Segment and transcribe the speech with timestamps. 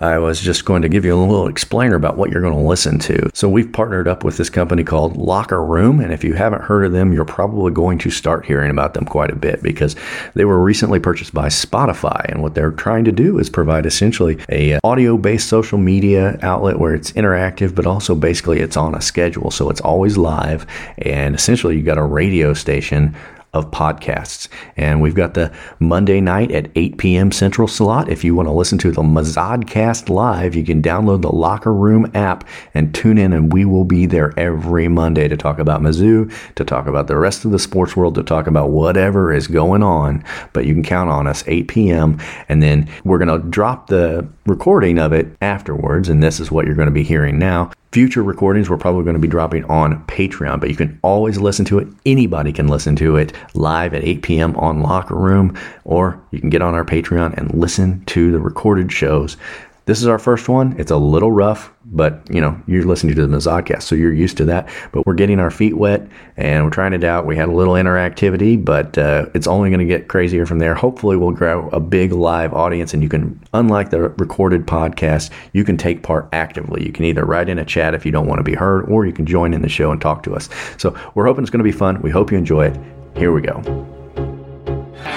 [0.00, 2.60] I was just going to give you a little explainer about what you're going to
[2.60, 3.30] listen to.
[3.34, 6.84] So, we've partnered up with this company called Locker Room, and if you haven't heard
[6.84, 9.96] of them, you're probably going to start hearing about them quite a bit because
[10.34, 14.38] they were recently purchased by Spotify, and what they're trying to do is provide essentially
[14.48, 19.00] a uh, audio-based social media outlet where it's interactive, but also basically it's on a
[19.00, 20.64] schedule, so it's always live,
[20.98, 23.16] and essentially you've got a radio station
[23.52, 24.48] of podcasts.
[24.76, 27.32] And we've got the Monday night at 8 p.m.
[27.32, 28.08] Central slot.
[28.08, 32.10] If you want to listen to the Mizzodcast live, you can download the Locker Room
[32.14, 36.32] app and tune in, and we will be there every Monday to talk about Mizzou,
[36.56, 39.82] to talk about the rest of the sports world, to talk about whatever is going
[39.82, 40.22] on.
[40.52, 42.20] But you can count on us 8 p.m.
[42.48, 46.08] And then we're going to drop the recording of it afterwards.
[46.08, 47.70] And this is what you're going to be hearing now.
[47.90, 51.64] Future recordings we're probably going to be dropping on Patreon, but you can always listen
[51.64, 51.88] to it.
[52.04, 54.56] Anybody can listen to it live at 8 p.m.
[54.56, 58.92] on Locker Room, or you can get on our Patreon and listen to the recorded
[58.92, 59.38] shows.
[59.86, 60.78] This is our first one.
[60.78, 64.36] It's a little rough, but you know, you're listening to the Mizzodcast, so you're used
[64.38, 64.68] to that.
[64.92, 66.06] But we're getting our feet wet
[66.36, 67.26] and we're trying it out.
[67.26, 70.74] We had a little interactivity, but uh, it's only going to get crazier from there.
[70.74, 75.64] Hopefully, we'll grow a big live audience, and you can, unlike the recorded podcast, you
[75.64, 76.84] can take part actively.
[76.84, 79.06] You can either write in a chat if you don't want to be heard, or
[79.06, 80.48] you can join in the show and talk to us.
[80.76, 82.00] So we're hoping it's going to be fun.
[82.02, 82.78] We hope you enjoy it.
[83.16, 83.62] Here we go.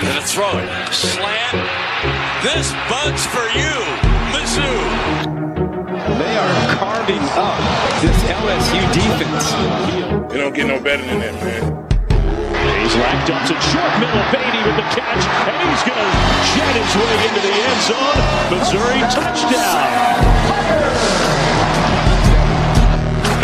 [0.02, 0.94] Gonna throw it.
[0.94, 1.92] Slam.
[2.42, 3.70] This bud's for you,
[4.34, 4.91] Mizzou.
[8.02, 9.54] This LSU defense.
[10.34, 11.62] You don't get no better than that, man.
[12.50, 13.14] Hayes up
[13.46, 14.26] it short middle.
[14.34, 16.10] Beatty with the catch, and he's going to
[16.50, 18.18] jet his way into the end zone.
[18.50, 19.86] Missouri touchdown.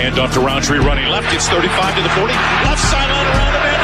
[0.01, 1.31] Hand off to Rountree running left.
[1.35, 2.33] It's 35 to the 40.
[2.65, 3.77] Left sideline around the man.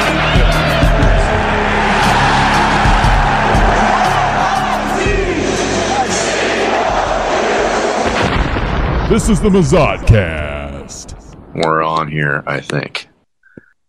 [9.08, 9.50] This is the
[10.84, 11.54] Mizzodcast.
[11.54, 13.08] We're on here, I think.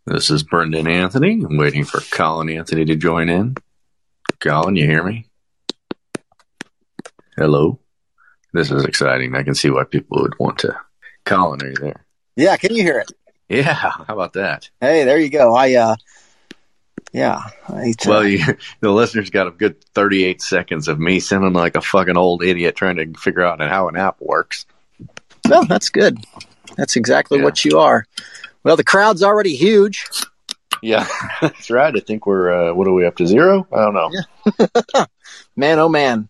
[0.06, 1.34] This is Brendan Anthony.
[1.44, 3.56] I'm waiting for Colin Anthony to join in.
[4.40, 5.28] Colin, you hear me?
[7.36, 7.80] Hello.
[8.54, 9.36] This is exciting.
[9.36, 10.80] I can see why people would want to.
[11.26, 12.06] Colin, are you there?
[12.36, 13.12] Yeah, can you hear it?
[13.50, 14.70] Yeah, how about that?
[14.80, 15.54] Hey, there you go.
[15.56, 15.96] I uh
[17.12, 17.42] yeah.
[17.68, 18.40] I, well, you,
[18.80, 22.76] the listeners got a good 38 seconds of me sounding like a fucking old idiot
[22.76, 24.66] trying to figure out how an app works.
[25.48, 26.20] No, that's good.
[26.76, 27.44] That's exactly yeah.
[27.44, 28.06] what you are.
[28.64, 30.06] Well, the crowd's already huge.
[30.82, 31.08] Yeah,
[31.42, 31.96] that's right.
[31.96, 33.68] I think we're, uh, what are we up to zero?
[33.72, 34.12] I don't know.
[34.14, 35.06] Yeah.
[35.56, 36.30] man, oh man.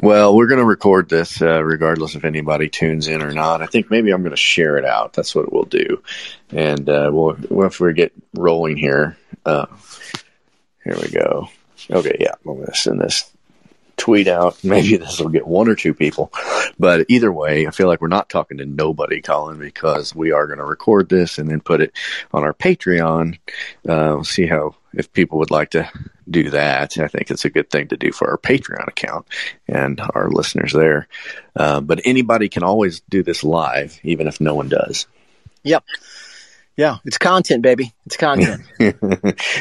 [0.00, 3.62] Well, we're going to record this uh, regardless if anybody tunes in or not.
[3.62, 5.12] I think maybe I'm going to share it out.
[5.12, 6.02] That's what we'll do.
[6.50, 9.66] And uh, we'll, if we get rolling here, uh,
[10.84, 11.48] here we go.
[11.90, 13.28] Okay, yeah, I'm going to send this
[13.98, 14.56] tweet out.
[14.64, 16.32] Maybe this will get one or two people.
[16.78, 20.46] But either way, I feel like we're not talking to nobody, Colin, because we are
[20.46, 21.92] going to record this and then put it
[22.32, 23.38] on our Patreon.
[23.86, 25.90] Uh, we'll see how, if people would like to
[26.30, 26.96] do that.
[26.98, 29.26] I think it's a good thing to do for our Patreon account
[29.66, 31.08] and our listeners there.
[31.54, 35.06] Uh, but anybody can always do this live, even if no one does.
[35.64, 35.84] Yep.
[36.76, 37.92] Yeah, it's content, baby.
[38.06, 38.62] It's content.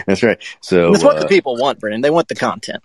[0.06, 0.38] That's right.
[0.62, 2.02] So that's what uh, the people want, Brendan.
[2.02, 2.84] They want the content.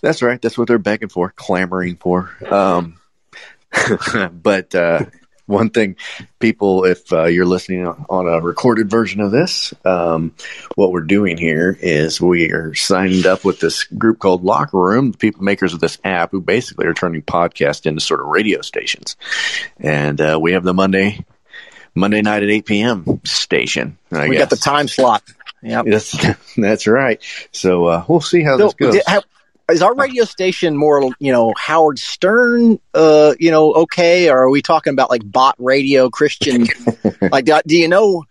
[0.00, 0.40] That's right.
[0.40, 2.30] That's what they're begging for, clamoring for.
[2.50, 2.98] Um,
[4.32, 5.06] but uh,
[5.46, 5.96] one thing,
[6.38, 10.34] people, if uh, you're listening on a recorded version of this, um,
[10.74, 15.10] what we're doing here is we are signed up with this group called Locker Room,
[15.10, 18.62] the people makers of this app, who basically are turning podcasts into sort of radio
[18.62, 19.16] stations.
[19.78, 21.24] And uh, we have the Monday
[21.94, 23.20] Monday night at 8 p.m.
[23.24, 23.98] station.
[24.10, 24.44] I we guess.
[24.44, 25.22] got the time slot.
[25.62, 26.16] Yeah, that's
[26.56, 27.22] that's right.
[27.52, 28.94] So uh, we'll see how so, this goes.
[28.94, 29.02] Did,
[29.70, 34.50] is our radio station more, you know, Howard Stern, uh, you know, okay, or are
[34.50, 36.66] we talking about like bot radio, Christian?
[37.20, 38.24] like, do you know?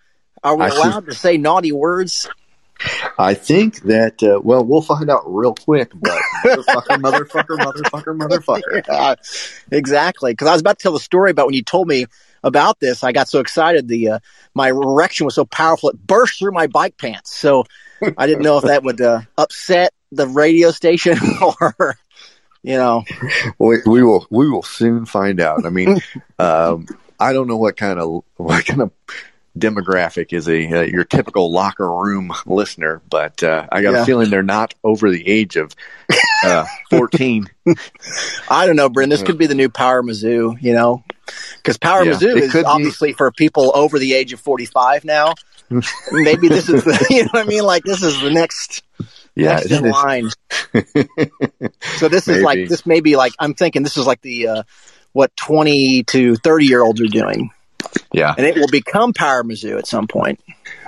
[0.43, 2.29] Are we allowed to say naughty words?
[3.17, 5.91] I think that uh, well, we'll find out real quick.
[5.95, 8.83] But motherfucker, motherfucker, motherfucker, motherfucker.
[8.89, 9.15] Yeah,
[9.77, 10.33] exactly.
[10.33, 12.07] Because I was about to tell the story about when you told me
[12.43, 13.03] about this.
[13.03, 13.87] I got so excited.
[13.87, 14.19] The uh,
[14.53, 17.33] my erection was so powerful it burst through my bike pants.
[17.33, 17.63] So
[18.17, 21.97] I didn't know if that would uh, upset the radio station or
[22.61, 23.03] you know.
[23.59, 25.65] We, we will we will soon find out.
[25.65, 26.01] I mean,
[26.39, 26.87] um,
[27.19, 28.91] I don't know what kind of what kind of
[29.57, 34.01] demographic is a uh, your typical locker room listener, but uh, I got yeah.
[34.01, 35.75] a feeling they're not over the age of
[36.43, 37.47] uh, 14.
[38.49, 39.09] I don't know, Bryn.
[39.09, 41.03] This could be the new Power Mizzou, you know,
[41.57, 43.13] because Power yeah, Mizzou is obviously be.
[43.13, 45.33] for people over the age of 45 now.
[46.11, 47.63] Maybe this is the, you know what I mean?
[47.63, 48.83] Like this is the next.
[49.35, 50.29] Yeah, next in line.
[51.97, 54.63] so this is like this may be like I'm thinking this is like the uh,
[55.13, 57.51] what 20 to 30 year olds are doing.
[58.11, 58.33] Yeah.
[58.37, 60.39] And it will become Power Mizzou at some point.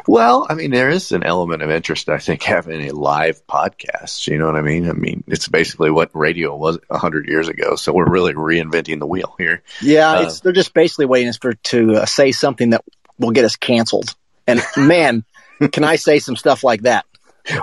[0.08, 4.28] Well, I mean, there is an element of interest, I think, having a live podcast.
[4.28, 4.88] You know what I mean?
[4.88, 7.76] I mean, it's basically what radio was 100 years ago.
[7.76, 9.64] So we're really reinventing the wheel here.
[9.82, 12.84] Yeah, uh, they're just basically waiting for to uh, say something that
[13.18, 14.14] will get us canceled.
[14.46, 15.26] And man,
[15.72, 17.06] can I say some stuff like that?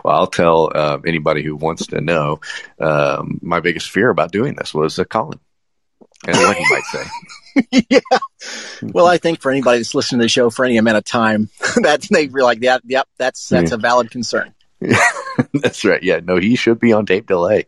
[0.05, 2.41] Well, I'll tell uh, anybody who wants to know.
[2.79, 5.41] Um, my biggest fear about doing this was uh, Colin
[6.27, 7.85] and what he might say.
[7.91, 8.19] yeah.
[8.83, 11.51] Well, I think for anybody that's listening to the show for any amount of time,
[11.83, 13.77] that they realize, yeah, yep, that's that's yeah.
[13.77, 14.55] a valid concern.
[15.55, 16.03] that's right.
[16.03, 17.67] Yeah, no, he should be on tape delay.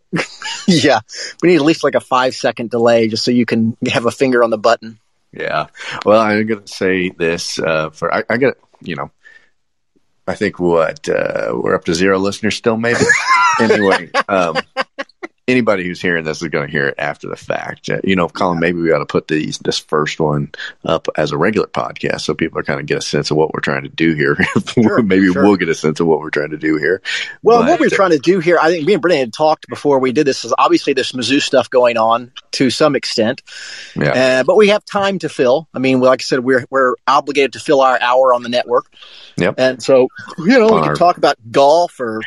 [0.67, 1.01] yeah,
[1.43, 4.11] we need at least like a five second delay just so you can have a
[4.11, 4.99] finger on the button.
[5.33, 5.67] Yeah.
[6.05, 9.11] Well, I'm going to say this uh, for I, I got you know,
[10.27, 13.05] I think what uh, we're up to zero listeners still, maybe.
[13.61, 14.57] anyway, um,
[15.47, 17.91] anybody who's hearing this is going to hear it after the fact.
[17.91, 20.51] Uh, you know, Colin, maybe we ought to put these this first one
[20.85, 23.53] up as a regular podcast so people are kind of get a sense of what
[23.53, 24.37] we're trying to do here.
[24.75, 25.43] Sure, maybe sure.
[25.43, 27.01] we'll get a sense of what we're trying to do here.
[27.43, 29.33] Well, but, what we're uh, trying to do here, I think me and Brittany had
[29.33, 30.45] talked before we did this.
[30.45, 33.43] Is obviously this Mizzou stuff going on to some extent,
[33.95, 34.41] yeah.
[34.41, 35.69] Uh, but we have time to fill.
[35.73, 38.87] I mean, like I said, we're we're obligated to fill our hour on the network.
[39.37, 39.55] Yep.
[39.59, 40.09] And so,
[40.39, 42.21] you know, we can talk about golf or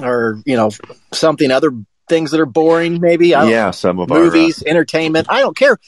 [0.00, 0.70] or you know
[1.12, 1.72] something other
[2.08, 3.28] things that are boring maybe.
[3.28, 5.28] Yeah some of movies our, uh, entertainment.
[5.30, 5.78] I don't care.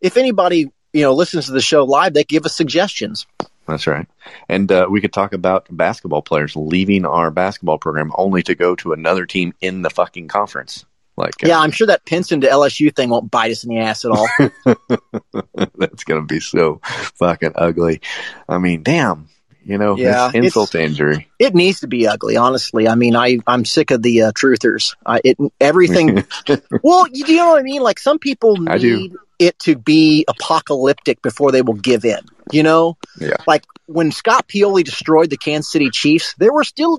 [0.00, 3.26] If anybody you know listens to the show live they give us suggestions.
[3.66, 4.08] That's right.
[4.48, 8.74] And uh, we could talk about basketball players leaving our basketball program only to go
[8.76, 10.84] to another team in the fucking conference
[11.20, 13.78] like yeah uh, i'm sure that pinson to lsu thing won't bite us in the
[13.78, 14.28] ass at all
[15.76, 18.00] that's gonna be so fucking ugly
[18.48, 19.28] i mean damn
[19.64, 21.28] you know, yeah, insult to injury.
[21.38, 22.88] It needs to be ugly, honestly.
[22.88, 24.96] I mean, I I'm sick of the uh, truthers.
[25.04, 26.24] I, it everything.
[26.82, 27.82] well, you, you, know what I mean?
[27.82, 32.20] Like some people need it to be apocalyptic before they will give in.
[32.52, 33.36] You know, yeah.
[33.46, 36.98] Like when Scott Pioli destroyed the Kansas City Chiefs, there were still.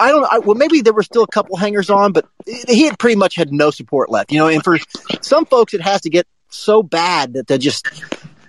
[0.00, 0.40] I don't know.
[0.40, 3.52] Well, maybe there were still a couple hangers on, but he had pretty much had
[3.52, 4.32] no support left.
[4.32, 4.78] You know, and for
[5.20, 7.86] some folks, it has to get so bad that they just.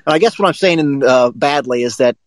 [0.07, 2.17] I guess what I'm saying in, uh, badly is that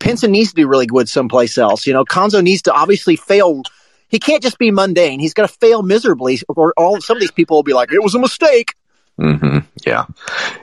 [0.00, 1.86] Pinson needs to be really good someplace else.
[1.86, 3.62] You know, Cuonzo needs to obviously fail.
[4.08, 5.20] He can't just be mundane.
[5.20, 8.02] He's got to fail miserably, or all some of these people will be like, "It
[8.02, 8.74] was a mistake."
[9.20, 9.58] Mm-hmm.
[9.86, 10.06] Yeah,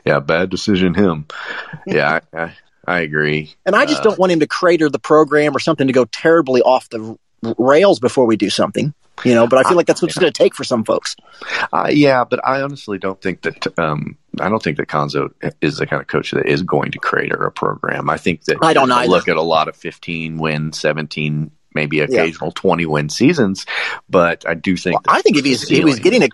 [0.05, 0.95] yeah, bad decision.
[0.95, 1.27] Him.
[1.85, 2.53] Yeah, I, I,
[2.85, 3.55] I agree.
[3.65, 6.05] And I just uh, don't want him to crater the program or something to go
[6.05, 7.17] terribly off the
[7.57, 10.31] rails before we do something you know but i feel like that's what it's going
[10.31, 11.15] to take for some folks.
[11.73, 15.77] Uh, yeah but i honestly don't think that um, i don't think that Cuonzo is
[15.77, 18.09] the kind of coach that is going to create a program.
[18.09, 21.99] I think that i don't know look at a lot of 15 win 17 maybe
[21.99, 22.61] occasional yeah.
[22.61, 23.65] 20 win seasons
[24.09, 26.29] but i do think well, i think if he's, if he's getting a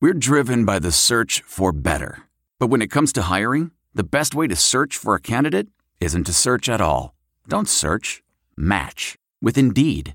[0.00, 2.22] we're driven by the search for better.
[2.58, 5.68] But when it comes to hiring the best way to search for a candidate
[6.00, 7.14] isn't to search at all.
[7.46, 8.22] Don't search
[8.56, 10.14] match with indeed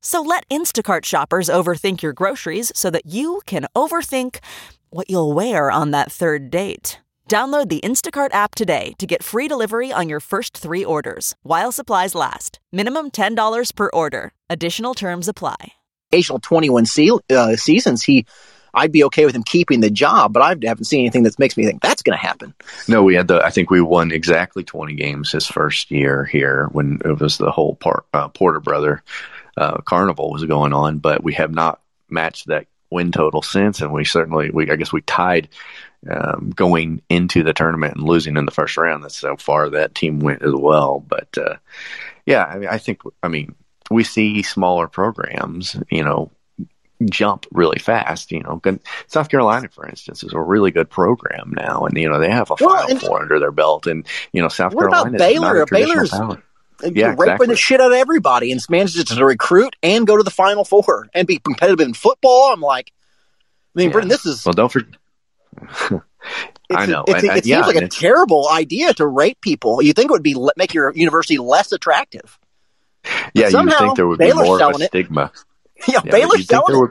[0.00, 4.38] So let Instacart shoppers overthink your groceries so that you can overthink
[4.90, 6.98] what you'll wear on that third date.
[7.28, 11.70] Download the Instacart app today to get free delivery on your first three orders while
[11.70, 12.58] supplies last.
[12.72, 14.32] Minimum $10 per order.
[14.48, 15.74] Additional terms apply.
[16.12, 18.26] Occasional 21 se- uh, seasons, he
[18.72, 21.56] I'd be okay with him keeping the job, but I haven't seen anything that makes
[21.56, 22.54] me think that's going to happen.
[22.86, 23.44] No, we had the.
[23.44, 27.50] I think we won exactly twenty games his first year here when it was the
[27.50, 29.02] whole part, uh, Porter brother
[29.60, 33.92] uh, carnival was going on, but we have not matched that win total since, and
[33.92, 35.48] we certainly we I guess we tied
[36.10, 39.04] um, going into the tournament and losing in the first round.
[39.04, 41.56] That's so far that team went as well, but uh,
[42.24, 43.54] yeah, I mean, I think I mean
[43.90, 46.30] we see smaller programs, you know,
[47.04, 48.32] jump really fast.
[48.32, 48.62] You know,
[49.08, 52.50] South Carolina, for instance, is a really good program now, and you know they have
[52.50, 55.16] a well, Final Four under their belt, and you know South what Carolina.
[55.16, 55.66] About Baylor?
[55.66, 56.42] Baylor's power.
[56.82, 57.46] Yeah, raping exactly.
[57.48, 61.08] the shit out of everybody, and manages to recruit and go to the Final Four
[61.14, 62.52] and be competitive in football.
[62.52, 62.92] I'm like,
[63.74, 63.92] I mean, yeah.
[63.92, 64.52] Britain, this is well.
[64.52, 64.94] Don't forget.
[66.70, 67.04] I know.
[67.06, 69.82] It, it, it yeah, seems like a terrible idea to rape people.
[69.82, 72.38] You think it would be make your university less attractive?
[73.34, 75.32] Yeah, you think there would be Baylor's more of a stigma.
[75.34, 75.44] It.
[75.88, 76.90] Yeah, yeah Baylor's selling would,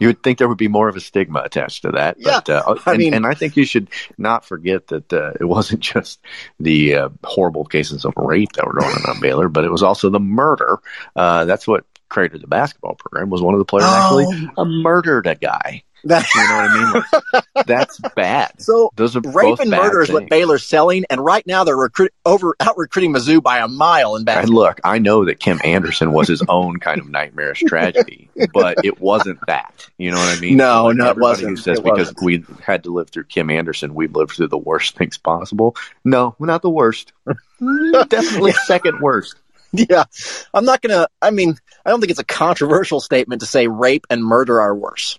[0.00, 2.16] you would think there would be more of a stigma attached to that.
[2.18, 3.88] Yeah, but, uh, I and, mean, and I think you should
[4.18, 6.18] not forget that uh, it wasn't just
[6.58, 9.82] the uh, horrible cases of rape that were going on at Baylor, but it was
[9.82, 10.80] also the murder.
[11.14, 13.30] Uh, that's what created the basketball program.
[13.30, 14.20] Was one of the players oh.
[14.20, 15.84] actually murdered a guy?
[16.04, 17.42] That, you know what I mean?
[17.54, 18.52] Like, that's bad.
[18.60, 22.12] So those are rape and murder is what Baylor's selling, and right now they're recruit
[22.24, 24.48] over out recruiting Mizzou by a mile in basketball.
[24.48, 28.84] And look, I know that Kim Anderson was his own kind of nightmarish tragedy, but
[28.84, 29.88] it wasn't that.
[29.98, 30.56] You know what I mean?
[30.56, 31.50] No, like no, it wasn't.
[31.50, 32.22] Who says it because wasn't.
[32.22, 35.74] we had to live through Kim Anderson, we've lived through the worst things possible?
[36.04, 37.12] No, not the worst.
[38.08, 39.36] Definitely second worst.
[39.72, 40.04] Yeah,
[40.52, 41.08] I'm not gonna.
[41.22, 44.74] I mean, I don't think it's a controversial statement to say rape and murder are
[44.74, 45.18] worse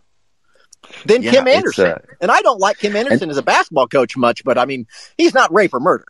[1.05, 1.87] than yeah, Kim Anderson.
[1.87, 4.65] Uh, and I don't like Kim Anderson and, as a basketball coach much, but I
[4.65, 6.05] mean, he's not rape or murder.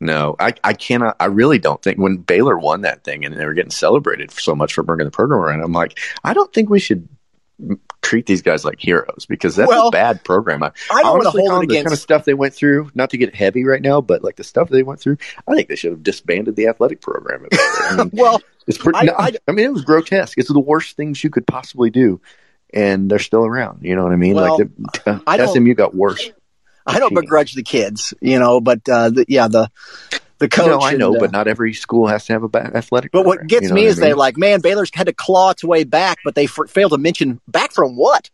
[0.00, 1.16] No, I, I cannot.
[1.18, 4.54] I really don't think when Baylor won that thing and they were getting celebrated so
[4.54, 7.08] much for bringing the program around, I'm like, I don't think we should
[8.02, 10.62] treat these guys like heroes because that's well, a bad program.
[10.62, 12.90] I, I don't want to hold it against the kind of stuff they went through.
[12.94, 15.68] Not to get heavy right now, but like the stuff they went through, I think
[15.68, 17.46] they should have disbanded the athletic program.
[17.52, 18.98] I mean, well, it's pretty.
[18.98, 20.38] I, no, I, I, mean, it was grotesque.
[20.38, 22.20] It's the worst things you could possibly do,
[22.72, 23.80] and they're still around.
[23.82, 24.34] You know what I mean?
[24.34, 26.30] Well, like the, uh, SMU got worse.
[26.86, 29.70] I don't begrudge the kids, you know, but uh, the, yeah, the
[30.38, 30.66] the coach.
[30.66, 33.12] No, I know, and, uh, but not every school has to have a ba- athletic.
[33.12, 34.10] But program, what gets you know me what is I mean?
[34.10, 36.98] they like, man, Baylor's had to claw its way back, but they f- failed to
[36.98, 38.30] mention back from what.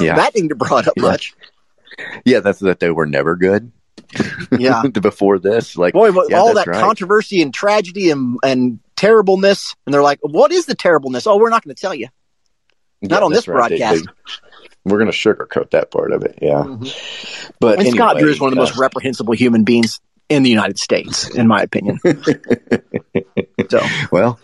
[0.00, 1.02] Yeah, that didn't get brought up yeah.
[1.02, 1.34] much.
[2.24, 3.70] Yeah, that's that they were never good.
[4.58, 6.80] Yeah, before this, like boy, yeah, all that right.
[6.80, 11.50] controversy and tragedy and and terribleness, and they're like, "What is the terribleness?" Oh, we're
[11.50, 12.08] not going to tell you.
[13.02, 13.68] Not Yeah, on this right.
[13.68, 14.04] Broadcast.
[14.06, 14.12] they-
[14.84, 16.38] we're going to sugarcoat that part of it.
[16.42, 17.52] Yeah, Mhm.
[17.60, 20.42] but and Scott anyway, Drew is one of the uh, most reprehensible human beings in
[20.42, 22.00] the United States, in my opinion.
[23.68, 23.80] so,
[24.10, 24.38] well,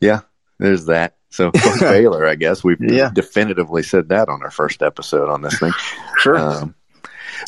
[0.00, 0.20] yeah,
[0.58, 1.16] there's that.
[1.30, 3.10] So Baylor, I guess we've Yeah.
[3.12, 5.72] definitively said that on our first episode on this thing.
[6.18, 6.38] Sure.
[6.38, 6.74] Um,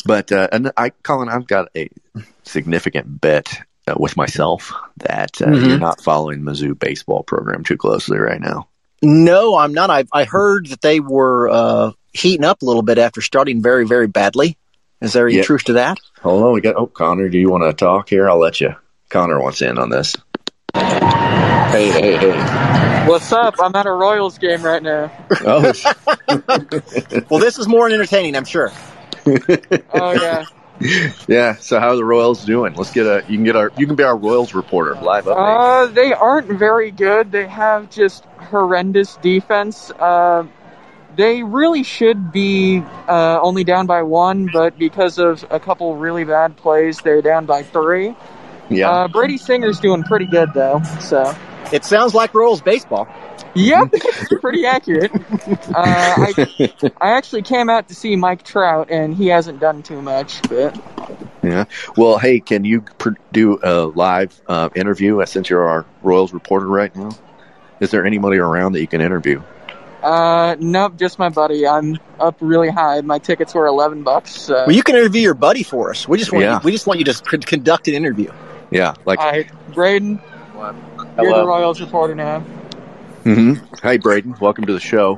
[0.05, 1.89] but uh, and I, Colin, I've got a
[2.43, 5.67] significant bet uh, with myself that uh, Mhm.
[5.69, 8.67] you're not following Mizzou baseball program too closely right now.
[9.01, 9.89] No, I'm not.
[9.89, 13.85] I I heard that they were uh, heating up a little bit after starting very,
[13.85, 14.57] very badly.
[15.01, 15.43] Is there any Yeah.
[15.43, 15.99] truth to that?
[16.21, 16.75] Hold on, we got.
[16.75, 18.29] Oh, Connor, do you want to talk here?
[18.29, 18.75] I'll let you.
[19.09, 20.15] Connor wants in on this.
[20.75, 23.05] Hey, hey, hey.
[23.07, 23.55] What's up?
[23.59, 25.11] I'm at a Royals game right now.
[25.45, 25.71] Oh,
[27.29, 28.71] well, this is more entertaining, I'm sure.
[29.93, 30.45] Oh yeah.
[31.27, 31.55] Yeah.
[31.55, 32.73] So how are the Royals doing?
[32.73, 33.23] Let's get a.
[33.27, 33.71] You can get our.
[33.77, 35.35] You can be our Royals reporter live update.
[35.37, 37.31] Uh, they aren't very good.
[37.31, 39.91] They have just horrendous defense.
[39.91, 40.45] Uh,
[41.15, 46.23] they really should be uh, only down by one, but because of a couple really
[46.23, 48.15] bad plays, they're down by three.
[48.69, 48.89] yeah.
[48.89, 51.35] Uh, Brady Singer's doing pretty good though, so.
[51.71, 53.07] It sounds like Royals baseball.
[53.55, 55.11] Yep, it's pretty accurate.
[55.13, 60.01] Uh, I, I actually came out to see Mike Trout, and he hasn't done too
[60.01, 60.79] much, but
[61.43, 61.65] Yeah.
[61.95, 66.67] Well, hey, can you pr- do a live uh, interview since you're our Royals reporter
[66.67, 67.09] right now?
[67.79, 69.41] Is there anybody around that you can interview?
[70.03, 71.65] Uh, nope, just my buddy.
[71.67, 73.01] I'm up really high.
[73.01, 74.31] My tickets were eleven bucks.
[74.31, 74.53] So.
[74.67, 76.07] Well, you can interview your buddy for us.
[76.07, 76.55] We just want Yeah.
[76.55, 78.31] you, we just want you to c- conduct an interview.
[78.69, 79.19] Yeah, like.
[79.19, 79.49] All right,
[81.17, 81.31] Braden.
[81.33, 82.39] You're the Royals reporter now.
[83.23, 85.15] hmm Hey, Braden, welcome to the show.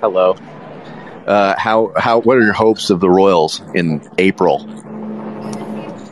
[0.00, 0.36] Hello.
[1.26, 4.66] Uh, how how what are your hopes of the Royals in April?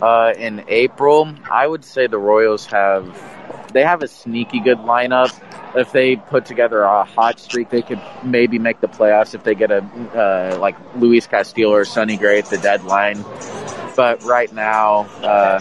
[0.01, 3.05] Uh, in April, I would say the Royals have
[3.73, 5.33] they have a sneaky good lineup.
[5.77, 9.55] If they put together a hot streak, they could maybe make the playoffs if they
[9.55, 9.79] get a
[10.15, 13.23] uh, like Luis Castillo or Sonny Gray at the deadline.
[13.95, 15.59] But right now, uh,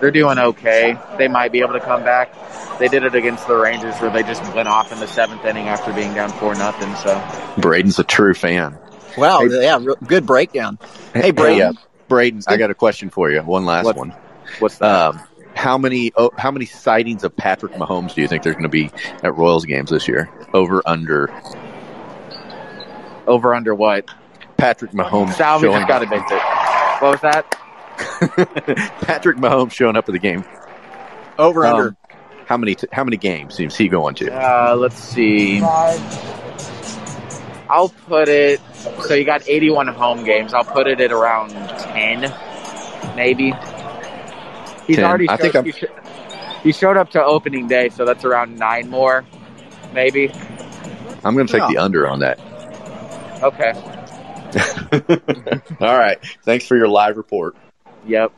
[0.00, 0.98] they're doing okay.
[1.18, 2.34] They might be able to come back.
[2.78, 5.68] They did it against the Rangers, where they just went off in the seventh inning
[5.68, 6.94] after being down four nothing.
[6.96, 8.78] So Braden's a true fan.
[9.16, 10.78] Wow, yeah, good breakdown.
[11.12, 11.76] Hey, Braden.
[11.76, 13.42] uh, Braden, I got a question for you.
[13.42, 14.14] One last one.
[14.60, 15.14] What's that?
[15.14, 15.20] Um,
[15.58, 18.68] how many oh, how many sightings of Patrick Mahomes do you think there's going to
[18.68, 18.92] be
[19.24, 20.30] at Royals games this year?
[20.54, 21.32] Over under.
[23.26, 24.08] Over under what?
[24.56, 25.34] Patrick Mahomes.
[25.34, 26.42] Has got to make it.
[27.02, 27.50] What was that?
[29.02, 30.44] Patrick Mahomes showing up at the game.
[31.38, 31.96] Over Um, under.
[32.46, 34.32] How many t- how many games is he going to?
[34.32, 35.60] Uh, let's see.
[37.68, 38.60] I'll put it.
[39.02, 40.54] So you got 81 home games.
[40.54, 42.32] I'll put it at around 10,
[43.16, 43.52] maybe.
[44.88, 45.04] He's 10.
[45.04, 45.28] already.
[45.28, 45.84] I think I'm- he, sh-
[46.64, 49.24] he showed up to opening day, so that's around nine more,
[49.92, 50.32] maybe.
[51.24, 52.40] I'm going to take the under on that.
[53.42, 53.72] Okay.
[55.86, 56.18] All right.
[56.44, 57.54] Thanks for your live report.
[58.06, 58.32] Yep.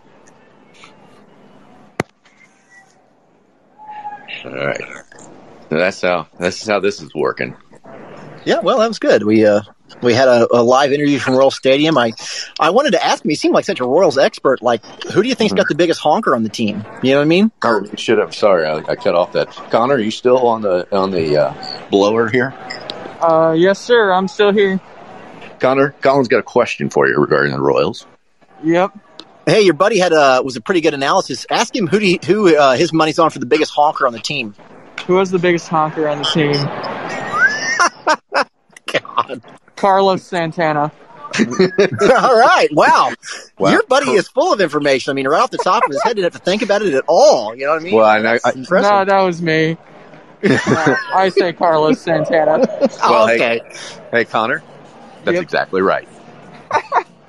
[4.44, 4.80] All right.
[5.68, 7.56] That's how that's how this is working.
[8.44, 9.22] Yeah, well, that was good.
[9.22, 9.60] We uh,
[10.02, 11.96] we had a, a live interview from Royal Stadium.
[11.98, 12.12] I
[12.58, 13.30] I wanted to ask him.
[13.30, 14.62] He seemed like such a Royals expert.
[14.62, 16.84] Like, who do you think's got the biggest honker on the team?
[17.02, 17.52] You know what I mean?
[17.62, 18.34] Oh, you should have.
[18.34, 19.50] Sorry, I, I cut off that.
[19.70, 22.54] Connor, are you still on the on the uh, blower here?
[23.20, 24.12] Uh, yes, sir.
[24.12, 24.80] I'm still here.
[25.58, 28.06] Connor, Colin's got a question for you regarding the Royals.
[28.64, 28.98] Yep.
[29.46, 31.46] Hey, your buddy had a was a pretty good analysis.
[31.50, 34.12] Ask him who do you, who uh, his money's on for the biggest honker on
[34.12, 34.54] the team.
[35.06, 36.52] Who was the biggest honker on the team?
[39.02, 39.42] God.
[39.80, 40.92] Carlos Santana.
[41.40, 43.12] All right, wow.
[43.58, 43.70] Wow.
[43.70, 45.10] Your buddy is full of information.
[45.10, 46.92] I mean, right off the top of his head, didn't have to think about it
[46.92, 47.54] at all.
[47.54, 47.94] You know what I mean?
[47.94, 48.90] Well, and I, I, impressive.
[48.90, 49.76] No, that was me.
[50.42, 50.58] Uh,
[51.14, 52.58] I say Carlos Santana.
[52.58, 53.60] well, Oh, okay.
[53.62, 53.76] hey,
[54.10, 54.62] hey, Connor,
[55.24, 55.42] that's Yep.
[55.42, 56.08] exactly right.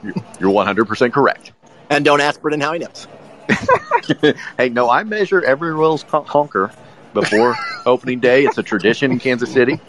[0.04, 1.52] You- You're 100 percent correct.
[1.90, 3.08] And don't ask Brendan how he knows.
[4.58, 6.72] Hey, no, I measure every Royals hon- honker
[7.14, 8.46] before opening day.
[8.46, 9.80] It's a tradition in Kansas City.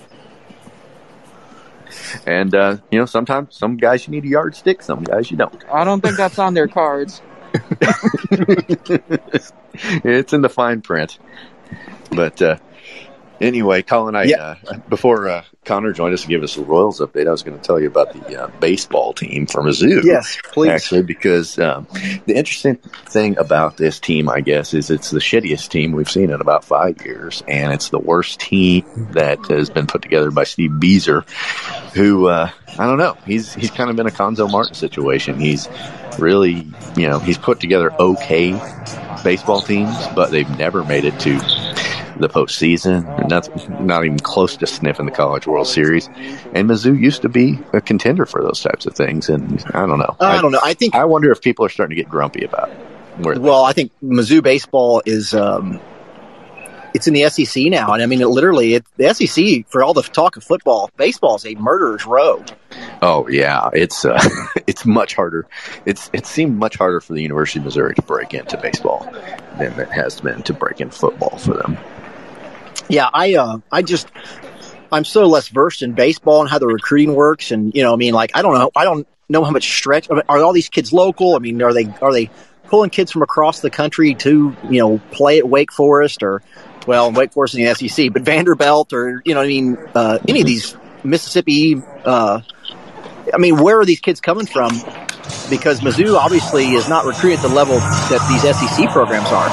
[2.27, 5.64] And uh, you know, sometimes some guys you need a yardstick, some guys you don't.
[5.70, 7.20] I don't think that's on their cards.
[10.05, 11.18] it's in the fine print.
[12.11, 12.57] But uh,
[13.42, 14.55] anyway, Colin, I uh,
[14.88, 17.62] before uh, Connor joined us to give us a Royals update, I was going to
[17.62, 20.03] tell you about the uh, baseball team from Mizzou.
[20.05, 20.70] Yes, please.
[20.70, 21.87] Actually, because um,
[22.27, 26.31] the interesting thing about this team, I guess, is it's the shittiest team we've seen
[26.31, 30.44] in about five years, and it's the worst team that has been put together by
[30.44, 31.25] Steve Bieser,
[31.94, 33.16] who uh, I don't know.
[33.26, 35.38] He's he's kind of in a Cuonzo Martin situation.
[35.38, 35.68] He's
[36.18, 38.52] really, you know, he's put together okay
[39.22, 41.38] baseball teams, but they've never made it to
[42.18, 43.28] the postseason.
[43.28, 46.09] Not, not even close to sniffing the College World Series.
[46.55, 49.28] And Mizzou used to be a contender for those types of things.
[49.28, 50.16] And I don't know.
[50.20, 50.61] I don't know.
[50.62, 50.94] I think.
[50.94, 52.76] I wonder if people are starting to get grumpy about it.
[53.18, 55.81] Where Well, I think Mizzou baseball is um,
[56.94, 59.94] it's in the SEC now, and I mean, it literally, it, the SEC for all
[59.94, 62.44] the talk of football, baseball is a murderer's row.
[63.00, 64.22] Oh yeah, it's uh,
[64.66, 65.46] it's much harder.
[65.87, 69.09] It's it seemed much harder for the University of Missouri to break into baseball
[69.59, 71.78] than it has been to break in football for them.
[72.88, 74.09] Yeah, I uh, I just
[74.90, 77.96] I'm so less versed in baseball and how the recruiting works, and you know, I
[77.96, 80.11] mean, like I don't know, I don't know how much stretch.
[80.11, 81.35] I mean, are all these kids local?
[81.37, 82.31] I mean, are they are they
[82.64, 86.42] pulling kids from across the country to you know play at Wake Forest or
[86.86, 90.40] well, Wake Forest in the SEC, but Vanderbilt or you know, I mean, uh, any
[90.40, 91.80] of these Mississippi.
[92.04, 92.40] Uh,
[93.32, 94.70] I mean, where are these kids coming from?
[95.48, 99.46] Because Mizzou obviously is not recruited at the level that these SEC programs are.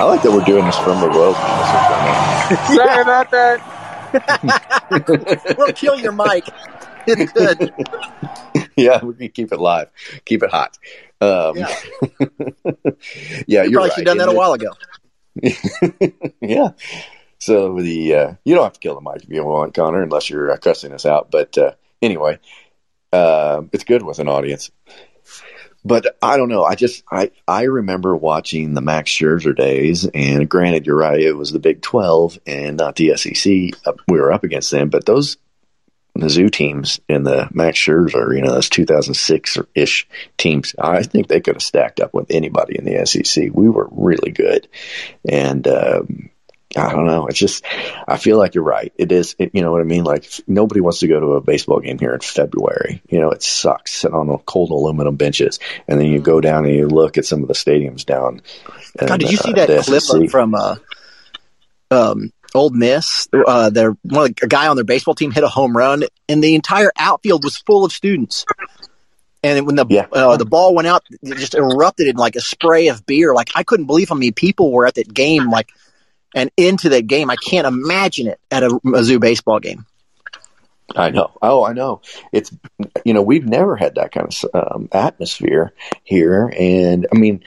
[0.00, 1.36] I like that we're doing this from the Royals.
[2.74, 3.60] Sorry about that.
[5.58, 6.44] we'll kill your mic.
[7.06, 7.72] It's good.
[8.76, 9.88] yeah, we can keep it live,
[10.24, 10.76] keep it hot.
[11.20, 11.68] Um, Yeah.
[13.46, 13.92] yeah, you you're probably right.
[13.92, 14.70] should have done that a while ago.
[16.40, 16.70] yeah.
[17.38, 20.28] So the uh, you don't have to kill the mic if you want, Connor, unless
[20.28, 21.30] you're uh, cussing us out.
[21.30, 22.38] But uh, anyway,
[23.12, 24.70] uh, it's good with an audience.
[25.84, 26.64] but I don't know.
[26.64, 31.20] I just I I remember watching the Max Scherzer days, and granted, you're right.
[31.20, 33.44] It was the Big Twelve and not the SEC.
[33.46, 35.36] We were up against them, but those
[36.16, 41.40] Mizzou teams in the Max Scherzer, you know, those 2006 ish teams, I think they
[41.40, 43.50] could have stacked up with anybody in the SEC.
[43.52, 44.68] We were really good,
[45.28, 46.30] and um,
[46.76, 47.26] I don't know.
[47.26, 47.64] It's just,
[48.06, 48.92] I feel like you're right.
[48.96, 50.04] It is, it, you know what I mean?
[50.04, 53.02] Like, nobody wants to go to a baseball game here in February.
[53.08, 55.58] You know, it sucks sitting on the cold aluminum benches.
[55.88, 58.42] And then you go down and you look at some of the stadiums down.
[58.96, 60.30] God, did you see uh, that clip SEC.
[60.30, 60.76] from uh,
[61.90, 63.28] um, Ole Miss?
[63.32, 66.54] Uh, their, one, a guy on their baseball team hit a home run, and the
[66.54, 68.44] entire outfield was full of students.
[69.42, 70.06] And when the yeah.
[70.12, 73.34] uh, the ball went out, it just erupted in like a spray of beer.
[73.34, 75.50] Like I couldn't believe how many people were at that game.
[75.50, 75.70] Like
[76.34, 77.30] and into that game.
[77.30, 79.86] I can't imagine it at a Mizzou baseball game.
[80.96, 81.30] I know.
[81.40, 82.02] Oh, I know.
[82.32, 82.52] It's
[83.04, 87.44] you know we've never had that kind of um, atmosphere here, and I mean,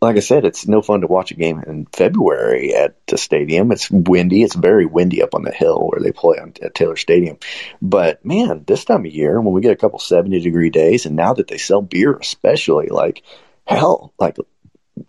[0.00, 3.72] like I said, it's no fun to watch a game in February at the stadium.
[3.72, 4.42] It's windy.
[4.42, 7.38] It's very windy up on the hill where they play on, at Taylor Stadium.
[7.80, 11.16] But man, this time of year when we get a couple seventy degree days, and
[11.16, 13.22] now that they sell beer, especially like
[13.66, 14.36] hell, like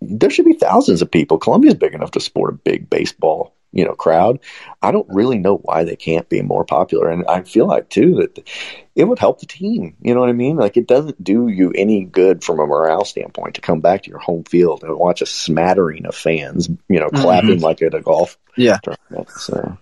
[0.01, 1.37] there should be thousands of people.
[1.37, 4.39] Columbia's big enough to support a big baseball, you know, crowd.
[4.81, 7.09] I don't really know why they can't be more popular.
[7.09, 8.47] And I feel like too that
[8.95, 9.97] it would help the team.
[10.01, 10.55] You know what I mean?
[10.55, 14.09] Like it doesn't do you any good from a morale standpoint to come back to
[14.09, 17.63] your home field and watch a smattering of fans, you know, clapping mm-hmm.
[17.63, 18.77] like at a golf yeah.
[18.83, 19.29] tournament.
[19.31, 19.77] So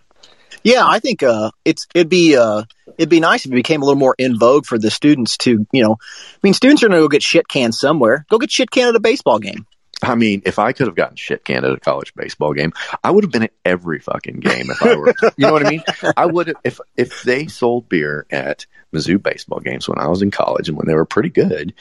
[0.64, 2.64] yeah, I think uh, it's it'd be uh,
[2.98, 5.66] it'd be nice if it became a little more in vogue for the students to,
[5.72, 8.26] you know, I mean, students are going to go get shit canned somewhere.
[8.30, 9.66] Go get shit canned at a baseball game.
[10.02, 13.12] I mean, if I could have gotten shit canned at a college baseball game, I
[13.12, 15.14] would have been at every fucking game if I were.
[15.38, 15.84] you know what I mean?
[16.18, 20.22] I would have if if they sold beer at Mizzou baseball games when I was
[20.22, 21.74] in college and when they were pretty good.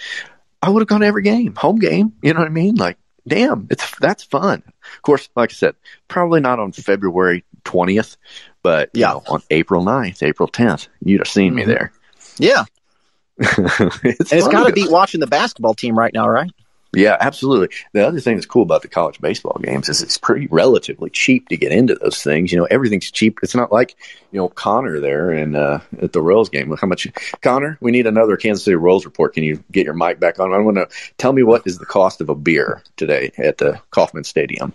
[0.62, 2.12] I would have gone to every game, home game.
[2.22, 2.74] You know what I mean?
[2.74, 4.62] Like, damn, it's that's fun.
[4.66, 5.74] Of course, like I said,
[6.06, 8.16] probably not on February twentieth,
[8.62, 11.56] but yeah, know, on April 9th, April tenth, you'd have seen mm-hmm.
[11.56, 11.92] me there.
[12.38, 12.64] Yeah,
[13.38, 16.50] it's, it's got to beat watching the basketball team right now, right?
[16.92, 17.76] Yeah, absolutely.
[17.92, 21.48] The other thing that's cool about the college baseball games is it's pretty relatively cheap
[21.48, 22.50] to get into those things.
[22.50, 23.38] You know, everything's cheap.
[23.44, 23.96] It's not like,
[24.32, 26.74] you know, Connor there and uh, at the Royals game.
[26.76, 27.06] How much
[27.42, 29.34] Connor, we need another Kansas City Royals report.
[29.34, 30.52] Can you get your mic back on?
[30.52, 33.80] I want to tell me what is the cost of a beer today at the
[33.92, 34.74] Kauffman Stadium?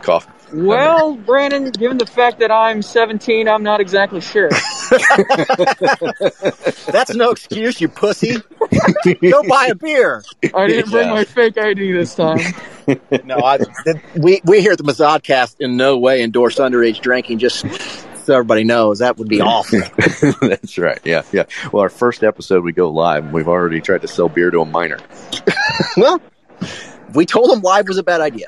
[0.00, 0.66] Kauffman.
[0.66, 4.50] Well, Brandon, given the fact that I'm 17, I'm not exactly sure.
[6.92, 8.36] That's no excuse, you pussy.
[9.22, 10.22] Go buy a beer.
[10.54, 11.14] I didn't bring yeah.
[11.14, 12.40] my fake ID this time.
[13.24, 13.58] no, I,
[14.16, 17.38] we we here at the Mizzodcast in no way endorse underage drinking.
[17.38, 17.64] Just
[18.24, 19.80] so everybody knows, that would be awful.
[20.48, 21.00] That's right.
[21.04, 21.44] Yeah, yeah.
[21.72, 24.60] Well, our first episode, we go live, and we've already tried to sell beer to
[24.60, 24.98] a minor.
[25.96, 26.20] well,
[27.14, 28.46] we told them live was a bad idea.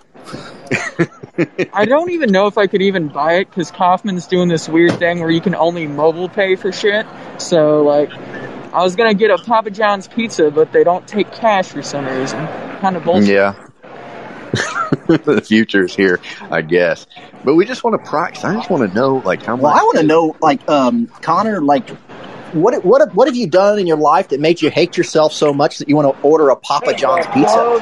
[1.73, 4.99] I don't even know if I could even buy it because Kauffman's doing this weird
[4.99, 7.07] thing where you can only mobile pay for shit.
[7.39, 11.69] So, like, I was gonna get a Papa John's pizza, but they don't take cash
[11.69, 12.47] for some reason.
[12.81, 13.31] Kind of bullshit.
[13.31, 13.55] Yeah.
[15.09, 16.21] the future's here,
[16.51, 17.07] I guess.
[17.45, 18.45] But we just want to price.
[18.45, 19.63] I just want to know, like, how much.
[19.65, 21.89] Well, I want to know, like, um, Connor, like,
[22.53, 25.53] what what what have you done in your life that made you hate yourself so
[25.53, 27.81] much that you want to order a Papa John's pizza?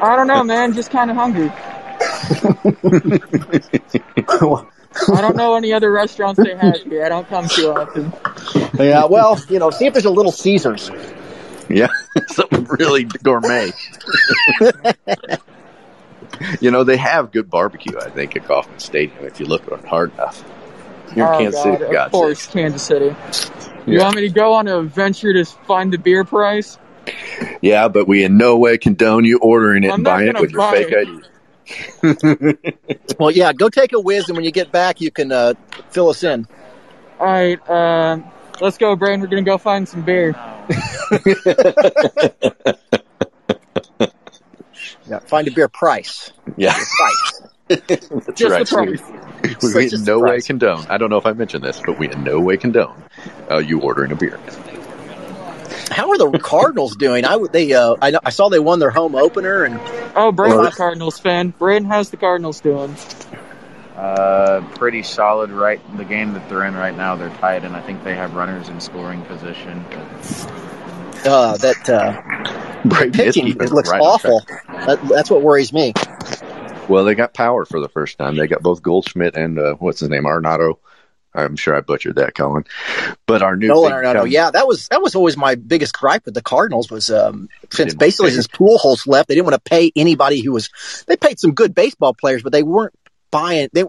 [0.00, 0.72] I don't know, man.
[0.72, 1.50] Just kind of hungry.
[5.12, 7.04] I don't know any other restaurants they have here.
[7.04, 8.12] I don't come too often.
[8.78, 10.90] Yeah, well, you know, see if there's a Little Caesars.
[11.68, 11.88] Yeah,
[12.28, 13.70] something really gourmet.
[16.60, 19.84] you know, they have good barbecue, I think, at Kauffman Stadium if you look at
[19.84, 20.44] hard enough.
[21.14, 22.52] You're oh, Kansas God, City, of course, sakes.
[22.52, 23.16] Kansas City.
[23.86, 24.04] You yeah.
[24.04, 26.78] want me to go on a venture to find the beer price?
[27.62, 30.52] Yeah, but we in no way condone you ordering it I'm and buying it with
[30.52, 31.20] your fake ID.
[33.18, 35.54] well, yeah, go take a whiz, and when you get back, you can uh,
[35.90, 36.46] fill us in.
[37.18, 38.18] All right, uh,
[38.60, 39.20] let's go, Brian.
[39.20, 40.30] We're gonna go find some beer.
[45.06, 46.32] yeah, find a beer price.
[46.56, 47.42] Yeah, price.
[47.68, 48.66] That's Just right.
[48.66, 49.62] the price.
[49.62, 50.86] We, we in no way condone.
[50.88, 53.02] I don't know if I mentioned this, but we in no way condone
[53.50, 54.38] uh, you ordering a beer.
[55.90, 57.24] How are the Cardinals doing?
[57.24, 59.80] I they uh, I, I saw they won their home opener and
[60.16, 61.50] oh, Braden's a Cardinals fan.
[61.58, 62.94] Braden, how's the Cardinals doing?
[63.96, 65.50] Uh, pretty solid.
[65.50, 68.34] Right, the game that they're in right now, they're tied, and I think they have
[68.34, 69.84] runners in scoring position.
[71.24, 74.42] Uh, that uh, pitching it looks right awful.
[74.68, 75.92] That, that's what worries me.
[76.88, 78.36] Well, they got power for the first time.
[78.36, 80.78] They got both Goldschmidt and uh, what's his name, Arenado,
[81.34, 82.64] I'm sure I butchered that, Colin.
[83.26, 86.34] But our new Nolan Arenado, yeah, that was that was always my biggest gripe with
[86.34, 90.40] the Cardinals was um, since basically since Pujols left, they didn't want to pay anybody
[90.40, 90.70] who was.
[91.06, 92.94] They paid some good baseball players, but they weren't
[93.30, 93.68] buying.
[93.72, 93.84] They,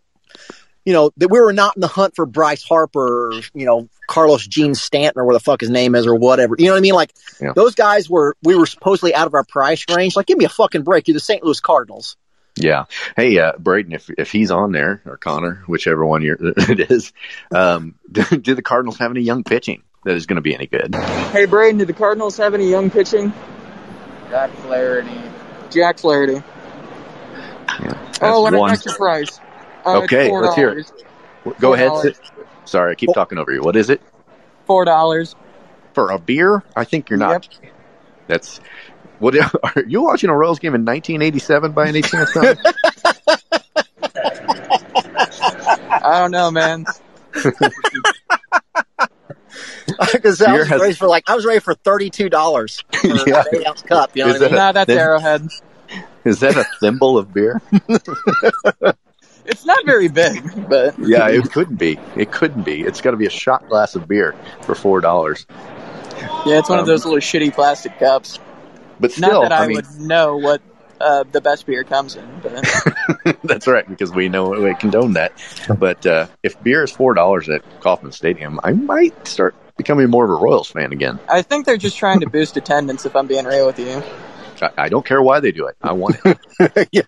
[0.86, 3.88] you know, that we were not in the hunt for Bryce Harper, or, you know,
[4.08, 6.56] Carlos Gene Stanton, or what the fuck his name is, or whatever.
[6.58, 6.94] You know what I mean?
[6.94, 7.54] Like Yeah.
[7.56, 8.36] those guys were.
[8.44, 10.16] We were supposedly out of our price range.
[10.16, 11.08] Like, give me a fucking break.
[11.08, 11.44] You're the St.
[11.44, 12.18] Louis Cardinals.
[12.56, 12.86] Yeah.
[13.16, 17.14] Hey, uh, Braden, if if he's on there or Connor, whichever one you're, it is,
[17.52, 20.68] um, do, do the Cardinals have any young pitching that is going to be any
[20.68, 20.94] good?
[20.96, 23.34] Hey, Braden, do the Cardinals have any young pitching?
[24.30, 25.22] Jack Flaherty.
[25.70, 26.42] Jack Flaherty.
[27.68, 28.70] That's oh, what one.
[28.70, 29.40] an extra price.
[29.86, 30.42] Uh, Okay, $4.
[30.44, 30.92] let's hear it.
[31.60, 31.92] Go ahead.
[31.92, 32.02] $4.
[32.02, 32.20] Sid.
[32.66, 33.62] Sorry, I keep talking over you.
[33.62, 34.02] What is it
[34.66, 35.36] Four dollars.
[35.94, 36.64] for a beer?
[36.76, 37.48] I think you're not.
[38.28, 38.62] That's
[39.22, 39.36] what
[39.78, 42.32] are you watching a Royals game in 1987 by any chance?
[42.32, 42.58] Colin?
[46.04, 46.86] I don't know, man.
[50.12, 53.08] Because I was has- ready for like I was ready for thirty two dollars for
[53.08, 53.42] Yeah.
[53.42, 54.16] an eight ounce cup.
[54.16, 54.56] You know Is what I mean?
[54.56, 55.48] that a- Nah, that's Then- Arrowhead.
[56.26, 57.62] is that a thimble of beer?
[59.46, 62.00] It's not very big, but Yeah, it couldn't be.
[62.16, 62.82] It couldn't be.
[62.82, 65.46] It's got to be a shot glass of beer for four dollars.
[66.46, 68.40] yeah, it's one of Um, those little shitty plastic cups.
[69.02, 70.62] But still, not that I, I mean, would know what
[71.02, 75.34] uh, the best beer comes in, but That's right, because we know we condone that.
[75.78, 80.24] But uh, if beer is four dollars at Kauffman Stadium, I might start becoming more
[80.26, 81.20] of a Royals fan again.
[81.28, 83.06] I think they're just trying to boost attendance.
[83.06, 84.04] If I'm being real with you,
[84.62, 85.76] I, I don't care why they do it.
[85.82, 86.90] I want it.
[86.92, 87.02] yeah.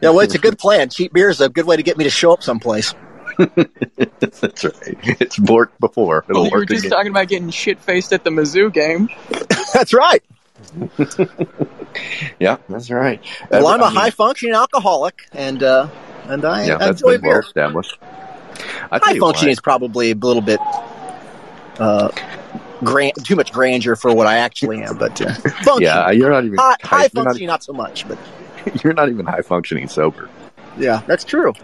[0.00, 0.88] Yeah, well, it's a good plan.
[0.88, 2.94] Cheap beer is a good way to get me to show up someplace.
[3.38, 4.98] That's right.
[5.20, 6.24] It's worked before.
[6.28, 6.90] It'll we were just again.
[6.90, 9.08] talking about getting shit faced at the Mizzou game.
[9.72, 10.22] That's right.
[12.38, 13.20] Yeah, that's right.
[13.50, 15.88] Well, I'm a a high functioning alcoholic, and uh,
[16.26, 17.98] and I, Yeah, I that's enjoy been well established.
[18.92, 20.60] High functioning is probably a little bit
[21.78, 22.10] uh,
[22.84, 24.96] grand, too much grandeur for what I actually am.
[24.96, 25.34] But uh,
[25.78, 28.06] yeah, you're not even high, high, high functioning, not, not so much.
[28.06, 28.18] But
[28.84, 30.28] you're not even high functioning sober.
[30.78, 31.54] yeah, that's true.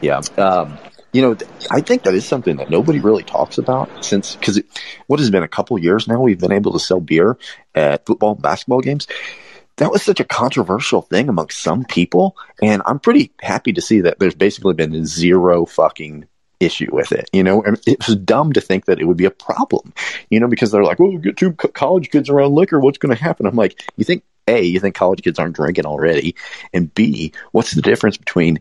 [0.00, 0.20] Yeah.
[0.36, 0.78] Um,
[1.12, 1.36] you know,
[1.70, 4.60] I think that is something that nobody really talks about since, because
[5.06, 7.38] what has been a couple years now, we've been able to sell beer
[7.74, 9.06] at football and basketball games.
[9.76, 12.36] That was such a controversial thing amongst some people.
[12.62, 16.26] And I'm pretty happy to see that there's basically been zero fucking
[16.60, 17.28] issue with it.
[17.32, 19.92] You know, and it was dumb to think that it would be a problem,
[20.30, 22.80] you know, because they're like, oh, get two college kids around liquor.
[22.80, 23.46] What's going to happen?
[23.46, 26.34] I'm like, you think, A, you think college kids aren't drinking already?
[26.72, 28.60] And B, what's the difference between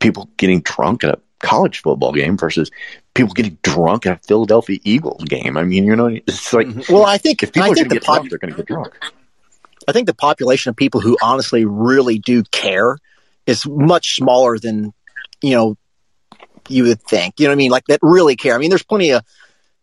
[0.00, 2.70] people getting drunk at a college football game versus
[3.14, 5.56] people getting drunk at a Philadelphia Eagles game?
[5.56, 6.92] I mean, you know, it's like, mm-hmm.
[6.92, 8.52] Well, I think if people I are going to the get pop- drunk, they're going
[8.52, 8.98] to get drunk.
[9.88, 12.98] I think the population of people who honestly really do care
[13.46, 14.92] is much smaller than
[15.42, 15.76] you know
[16.68, 17.38] you would think.
[17.38, 17.70] You know what I mean?
[17.70, 18.54] Like that really care.
[18.54, 19.22] I mean, there's plenty of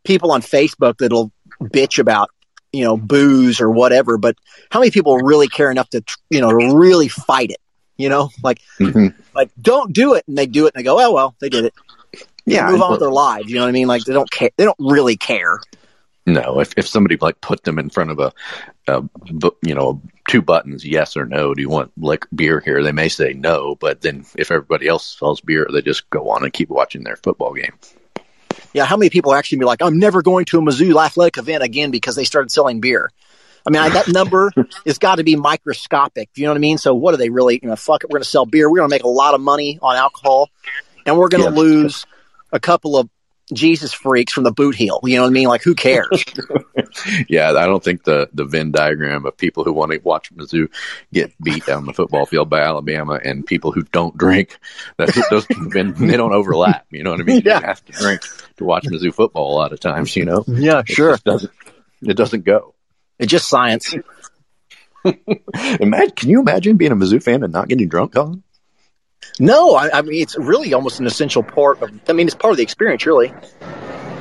[0.03, 2.29] people on Facebook that'll bitch about
[2.71, 4.35] you know booze or whatever, but
[4.69, 7.61] how many people really care enough to you know really fight it?
[7.97, 9.13] You know, like Mhm.
[9.35, 11.65] like don't do it, and they do it, and they go, oh well, they did
[11.65, 11.73] it.
[12.45, 13.49] They Yeah, move on with their lives.
[13.49, 13.87] You know what I mean?
[13.87, 14.49] Like they don't care.
[14.57, 15.61] They don't really care.
[16.25, 18.31] No, if if somebody like put them in front of a,
[18.87, 19.03] a
[19.61, 22.81] you know, two buttons, yes or no, do you want like beer here?
[22.81, 26.43] They may say no, but then if everybody else sells beer, they just go on
[26.43, 27.73] and keep watching their football game.
[28.73, 31.61] Yeah, how many people actually be like, I'm never going to a Mizzou athletic event
[31.61, 33.11] again because they started selling beer?
[33.65, 34.51] I mean, I, that number
[34.85, 36.29] has got to be microscopic.
[36.35, 36.77] You know what I mean?
[36.77, 37.59] So, what are they really?
[37.61, 38.69] You know, fuck it, we're going to sell beer.
[38.69, 40.49] We're going to make a lot of money on alcohol,
[41.05, 41.55] and we're going to Yeah.
[41.57, 42.05] lose
[42.51, 43.09] a couple of
[43.53, 44.99] Jesus freaks from the boot heel.
[45.03, 45.47] You know what I mean?
[45.47, 46.23] Like, who cares?
[47.27, 50.69] Yeah, I don't think the the Venn diagram of people who want to watch Mizzou
[51.11, 54.59] get beat on the football field by Alabama and people who don't drink,
[54.97, 56.85] that those Venn, they don't overlap.
[56.91, 57.41] You know what I mean?
[57.43, 57.59] Yeah.
[57.61, 58.21] You have to drink
[58.57, 60.15] to watch Mizzou football a lot of times.
[60.15, 60.43] You know?
[60.47, 61.17] yeah, It sure.
[61.25, 61.51] doesn't
[62.03, 62.75] it doesn't go.
[63.23, 63.95] It's just science.
[65.79, 68.41] Imagine, can you imagine being a Mizzou fan and not getting drunk, Colin?
[69.39, 71.89] No, I, I mean, it's really almost an essential part of.
[72.07, 73.33] I mean, it's part of the experience, really.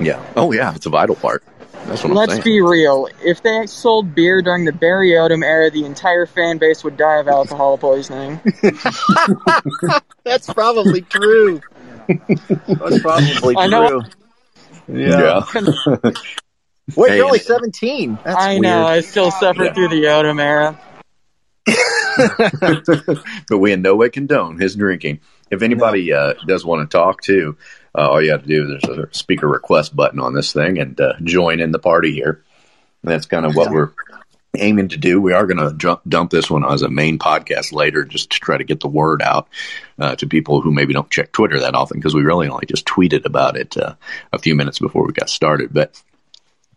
[0.00, 0.24] Yeah.
[0.36, 1.44] Oh yeah, it's a vital part.
[1.86, 2.28] That's what I'm saying.
[2.28, 3.08] Let's be real.
[3.24, 7.18] If they sold beer during the Barry Odom era, the entire fan base would die
[7.18, 8.40] of alcohol poisoning.
[10.24, 11.60] That's probably true.
[12.08, 14.02] That's probably I know- true.
[14.88, 15.42] Yeah.
[16.96, 18.18] Wait, Hey, you're only 17.
[18.24, 18.84] That's I know.
[18.84, 19.72] I still suffered Yeah.
[19.72, 20.78] through the Odom era.
[23.48, 25.20] but we in no way condone his drinking.
[25.50, 27.56] If anybody uh, does want to talk to,
[27.96, 30.78] uh, all you have to do is there's a speaker request button on this thing
[30.78, 32.42] and uh, join in the party here.
[33.04, 33.90] That's kind of what we're
[34.56, 35.20] aiming to do.
[35.20, 38.56] We are going to dump this one as a main podcast later just to try
[38.58, 39.48] to get the word out
[39.98, 42.86] uh, to people who maybe don't check Twitter that often because we really only just
[42.86, 43.94] tweeted about it uh,
[44.32, 45.72] a few minutes before we got started.
[45.72, 46.00] But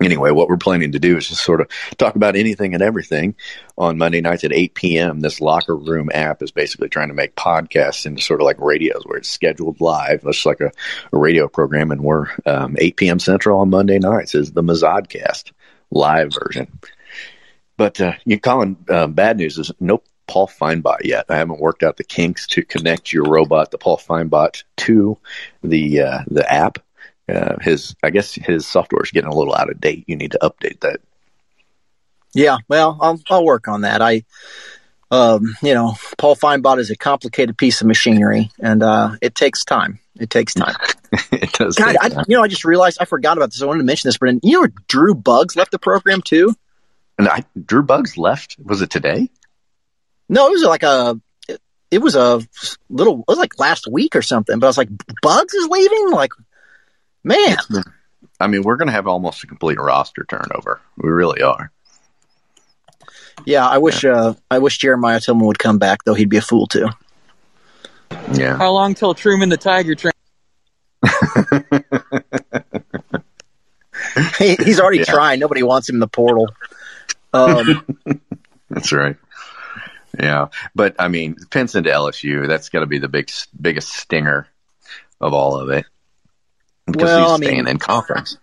[0.02, 3.36] anyway, what we're planning to do is just sort of talk about anything and everything
[3.78, 5.20] on Monday nights at 8 p.m.
[5.20, 9.04] This Locker Room app is basically trying to make podcasts into sort of like radios
[9.06, 10.72] where it's scheduled live, just like a,
[11.12, 11.92] a radio program.
[11.92, 13.20] And we're um, 8 p.m.
[13.20, 15.52] Central on Monday nights is the Mizzodcast
[15.92, 16.80] live version.
[17.78, 21.26] But uh, you calling uh, bad news is no Paul Feinbot yet.
[21.30, 25.18] I haven't worked out the kinks to connect your robot, the Paul Feinbot, to
[25.64, 26.80] the uh, the app
[27.30, 30.06] uh, his I guess his software is getting a little out of date.
[30.08, 31.02] You need to update that.
[32.34, 34.02] Yeah, well, I'll I'll work on that.
[34.02, 34.24] I,
[35.10, 39.64] um, you know, Paul Feinbot is a complicated piece of machinery, and uh, it takes
[39.64, 40.00] time.
[40.20, 40.76] It takes time.
[41.32, 41.76] it does.
[41.76, 43.62] God, I, you know, I just realized I forgot about this.
[43.62, 46.54] I wanted to mention this, but you know, Drew Buggs left the program too.
[47.18, 48.58] And I, Drew Buggs left.
[48.62, 49.30] Was it today?
[50.28, 51.20] No, it was like a.
[51.92, 52.42] It was a
[52.90, 53.20] little.
[53.20, 54.60] It was like last week or something.
[54.60, 54.90] But I was like,
[55.22, 56.12] Buggs is leaving.
[56.12, 56.34] Like,
[57.26, 57.58] Man,
[58.40, 60.80] I mean, we're going to have almost a complete roster turnover.
[60.96, 61.72] We really are.
[63.48, 64.12] Yeah, I wish yeah.
[64.12, 66.14] uh, I wish Jeremiah Tilmon would come back, though.
[66.14, 66.88] He'd be a fool too.
[68.32, 68.58] Yeah.
[68.58, 70.12] How long till Truman the Tiger train?
[74.38, 75.06] he, he's already yeah.
[75.06, 75.40] trying.
[75.40, 76.50] Nobody wants him in the portal.
[77.34, 77.84] Um,
[78.70, 79.16] That's right.
[80.20, 82.48] Yeah, but I mean, Pinson to LSU.
[82.48, 84.48] That's got to be the big, biggest stinger
[85.20, 85.88] of all of it
[86.86, 88.38] because well, he's staying I mean, in conference.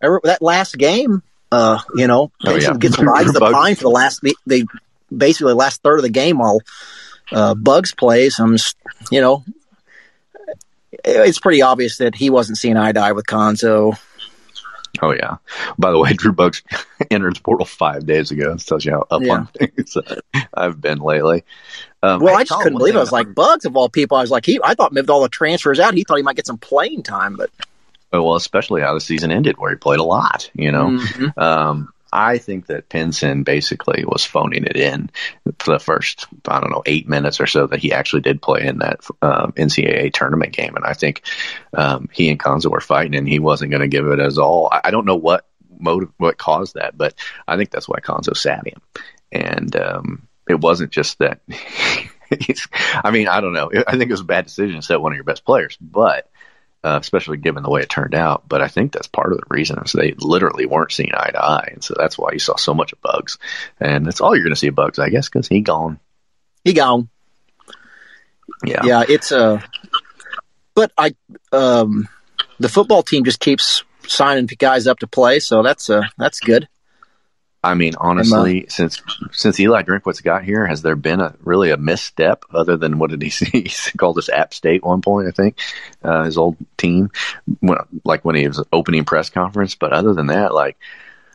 [0.00, 2.74] That last game, uh, you know, oh, yeah.
[2.76, 4.64] gets rides the pine for the last they
[5.14, 6.60] basically the last third of the game while
[7.32, 8.38] uh, Buggs plays.
[8.38, 8.76] I'm, just,
[9.10, 9.44] you know,
[11.04, 13.98] it's pretty obvious that he wasn't seeing eye to eye with Cuonzo.
[15.02, 15.36] Oh yeah.
[15.78, 16.62] By the way, Drew Buggs
[17.10, 18.52] entered the portal five days ago.
[18.52, 19.32] It tells you how up yeah.
[19.32, 19.96] on things
[20.54, 21.44] I've been lately.
[22.02, 22.98] Um, well, I just couldn't believe it.
[22.98, 24.16] I was like Buggs of all people.
[24.16, 24.58] I was like, he.
[24.64, 27.36] I thought maybe all the transfers out, he thought he might get some playing time,
[27.36, 27.50] but
[28.12, 30.50] well, especially how the season ended, where he played a lot.
[30.54, 31.38] You know, mm-hmm.
[31.40, 35.10] um, I think that Pinson basically was phoning it in
[35.58, 38.66] for the first, I don't know, eight minutes or so that he actually did play
[38.66, 41.22] in that um, NCAA tournament game, and I think
[41.74, 44.68] um, he and Cuonzo were fighting, and he wasn't going to give it as all.
[44.72, 45.46] I, I, don't know what
[45.78, 47.14] motive, what caused that, but
[47.46, 48.80] I think that's why Cuonzo sat him,
[49.30, 51.40] and um, it wasn't just that.
[53.04, 53.70] I mean, I don't know.
[53.86, 56.30] I think it was a bad decision to set one of your best players, but
[56.82, 58.48] uh, especially given the way it turned out.
[58.48, 61.42] But I think that's part of the reason is they literally weren't seeing eye to
[61.42, 63.38] eye, and so that's why you saw so much of Buggs.
[63.78, 65.98] And that's all you're going to see of Buggs, I guess, because he gone.
[66.64, 67.08] He gone.
[68.64, 69.04] Yeah, yeah.
[69.08, 69.60] It's a, uh,
[70.74, 71.14] but I,
[71.52, 72.08] um,
[72.58, 76.68] the football team just keeps signing guys up to play, so that's uh that's good.
[77.62, 81.76] I mean, honestly, since since Eli Drinkwitz got here, has there been a really a
[81.76, 83.68] misstep other than what did he see?
[83.68, 85.58] He called us App State one point, I think,
[86.02, 87.10] uh, his old team,
[87.60, 89.74] when, like when he was opening press conference.
[89.74, 90.78] But other than that, like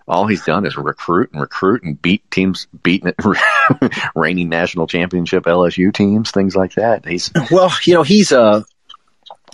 [0.08, 3.14] all he's done is recruit and recruit and beat teams, beating
[4.16, 7.06] reigning national championship LSU teams, things like that.
[7.06, 8.42] He's well, you know, he's a.
[8.42, 8.64] Uh,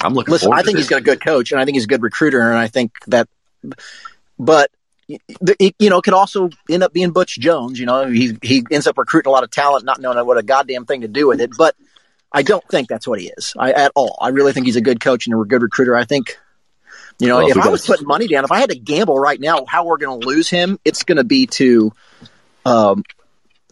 [0.01, 0.31] I'm looking.
[0.31, 2.39] Listen, I think he's got a good coach, and I think he's a good recruiter,
[2.39, 3.27] and I think that,
[4.39, 4.71] but
[5.59, 7.79] it, you know, it could also end up being Butch Jones.
[7.79, 10.43] You know, he he ends up recruiting a lot of talent, not knowing what a
[10.43, 11.51] goddamn thing to do with it.
[11.57, 11.75] But
[12.31, 14.17] I don't think that's what he is I, at all.
[14.21, 15.95] I really think he's a good coach and a good recruiter.
[15.95, 16.37] I think,
[17.19, 19.39] you know, well, if I was putting money down, if I had to gamble right
[19.39, 21.91] now, how we're going to lose him, it's going to be to
[22.65, 23.03] um,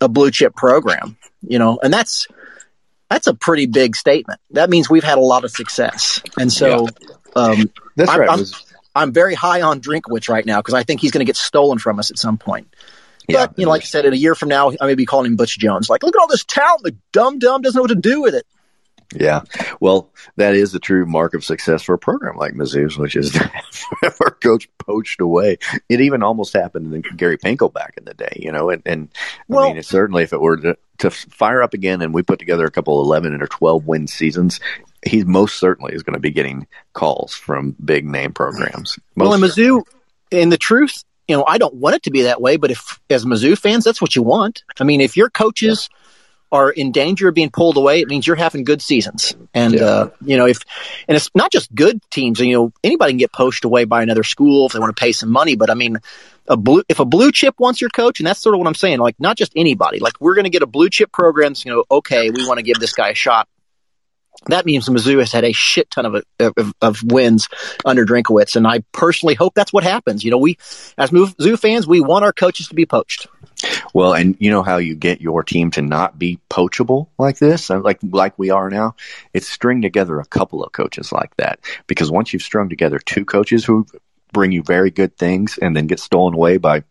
[0.01, 1.17] a blue chip program.
[1.41, 2.27] You know, and that's
[3.09, 4.39] that's a pretty big statement.
[4.51, 6.85] That means we've had a lot of success, and so.
[6.85, 7.15] Yeah.
[7.35, 8.29] Um, that's I'm, right.
[8.29, 8.39] I'm,
[8.95, 11.79] I'm very high on Drinkwitz right now because I think he's going to get stolen
[11.79, 12.73] from us at some point.
[13.27, 15.05] Yeah, but you know, like I said, in a year from now, I may be
[15.05, 15.89] calling him Butch Jones.
[15.89, 16.83] Like, look at all this talent.
[16.83, 18.45] The dumb dumb doesn't know what to do with it.
[19.15, 19.41] Yeah,
[19.79, 23.35] well, that is the true mark of success for a program like Mizzou's, which is
[24.03, 25.57] our coach poached away.
[25.89, 28.69] It even almost happened in Gary Pinkel back in the day, you know.
[28.69, 29.09] And, and
[29.47, 32.37] well, I mean, certainly if it were to, to fire up again and we put
[32.37, 34.59] together a couple of eleven or twelve win seasons,
[35.05, 38.99] he most certainly is going to be getting calls from big name programs.
[39.15, 39.83] Well, in Mizzou,
[40.31, 42.99] in the truth, you know, I don't want it to be that way, but if
[43.09, 44.63] as Mizzou fans, that's what you want.
[44.79, 46.57] I mean, if your coaches yeah.
[46.57, 49.35] are in danger of being pulled away, it means you're having good seasons.
[49.53, 49.81] And yeah.
[49.81, 50.59] uh, you know, if
[51.07, 52.39] and it's not just good teams.
[52.39, 55.11] You know, anybody can get poached away by another school if they want to pay
[55.11, 55.55] some money.
[55.55, 55.99] But I mean,
[56.47, 58.75] a blue if a blue chip wants your coach, and that's sort of what I'm
[58.75, 58.97] saying.
[58.99, 59.99] Like, not just anybody.
[59.99, 61.53] Like, we're going to get a blue chip program.
[61.53, 63.47] So, You know, okay, we want to give this guy a shot
[64.45, 67.49] that means Mizzou has had a shit ton of, of, of wins
[67.85, 70.23] under Drinkwitz, and I personally hope that's what happens.
[70.23, 70.57] You know, we
[70.97, 73.27] as Mizzou fans, we want our coaches to be poached.
[73.93, 77.69] Well, and you know how you get your team to not be poachable like this,
[77.69, 78.95] uh, like like we are now.
[79.33, 83.25] It's string together a couple of coaches like that because once you've strung together two
[83.25, 83.85] coaches who
[84.31, 86.83] bring you very good things and then get stolen away by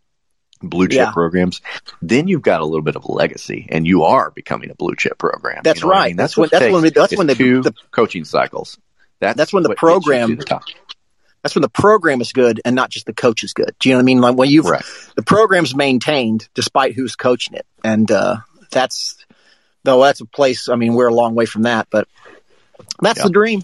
[0.61, 1.11] blue chip Yeah.
[1.11, 1.61] programs,
[2.01, 4.95] then you've got a little bit of a legacy, and you are becoming a blue
[4.95, 5.61] chip program.
[5.63, 6.07] That's You know what I right.
[6.09, 6.15] mean?
[6.17, 8.77] That's what when- that's it when takes we- that's when the- two the- coaching cycles.
[9.19, 10.61] That's That's when the what gets you to program- the.
[11.43, 13.73] That's when the program is good and not just the coach is good.
[13.79, 14.19] Do you know what I mean?
[14.21, 14.83] Like when you've Right.
[15.15, 18.37] the program's maintained despite who's coaching it, and uh,
[18.71, 19.15] that's
[19.85, 20.67] though that's a place.
[20.67, 22.07] I mean, we're a long way from that, but
[23.01, 23.23] that's Yeah.
[23.25, 23.63] the dream.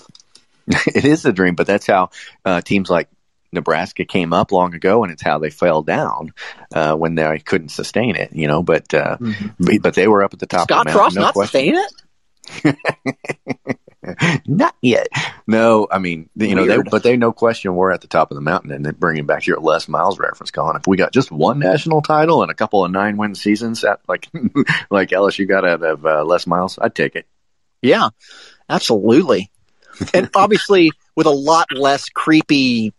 [0.68, 2.10] it is a dream, but that's how
[2.44, 3.08] uh, teams like
[3.52, 6.32] Nebraska came up long ago, and it's how they fell down
[6.74, 8.32] uh, when they couldn't sustain it.
[8.32, 9.16] You know, but uh,
[9.58, 10.68] but- but they were up at the top.
[10.68, 11.74] Scott of the mountain, Frost no not question.
[11.74, 11.84] staying
[12.64, 12.76] it.
[14.46, 15.08] Not yet.
[15.48, 18.36] No, I mean, you know, they, but they no question were at the top of
[18.36, 20.76] the mountain, and then bringing back your Les Miles reference, Colin.
[20.76, 23.98] If we got just one national title and a couple of nine win seasons, at,
[24.06, 24.28] like
[24.90, 27.26] like LSU got out of uh, Les Miles, I'd take it.
[27.82, 28.10] Yeah,
[28.68, 29.50] absolutely.
[30.14, 32.92] and obviously with a lot less creepy,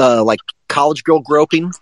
[0.00, 1.72] uh, like college girl groping.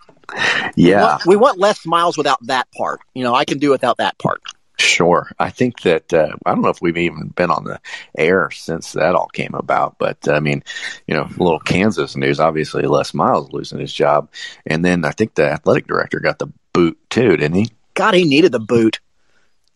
[0.81, 3.01] We Yeah, want, we want less miles without that part.
[3.14, 4.43] You know, I can do without that part.
[4.81, 5.29] Sure.
[5.41, 7.81] I think that uh, I don't know if we've even been on the
[8.16, 10.62] air since that all came about, but I mean,
[11.09, 12.39] you know, a little Kansas news.
[12.39, 14.31] Obviously, Les Miles losing his job,
[14.66, 17.71] and then I think the athletic director got the boot too, didn't he?
[17.95, 19.01] God, he needed the boot.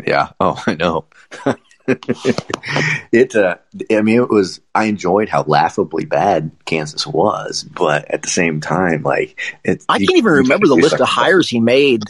[0.07, 0.31] Yeah.
[0.41, 1.07] Oh, I know.
[3.13, 3.35] it.
[3.35, 3.57] Uh,
[3.91, 4.61] I mean, it was.
[4.75, 9.85] I enjoyed how laughably bad Kansas was, but at the same time, like it.
[9.89, 12.05] I can't even remember the list of hires he made.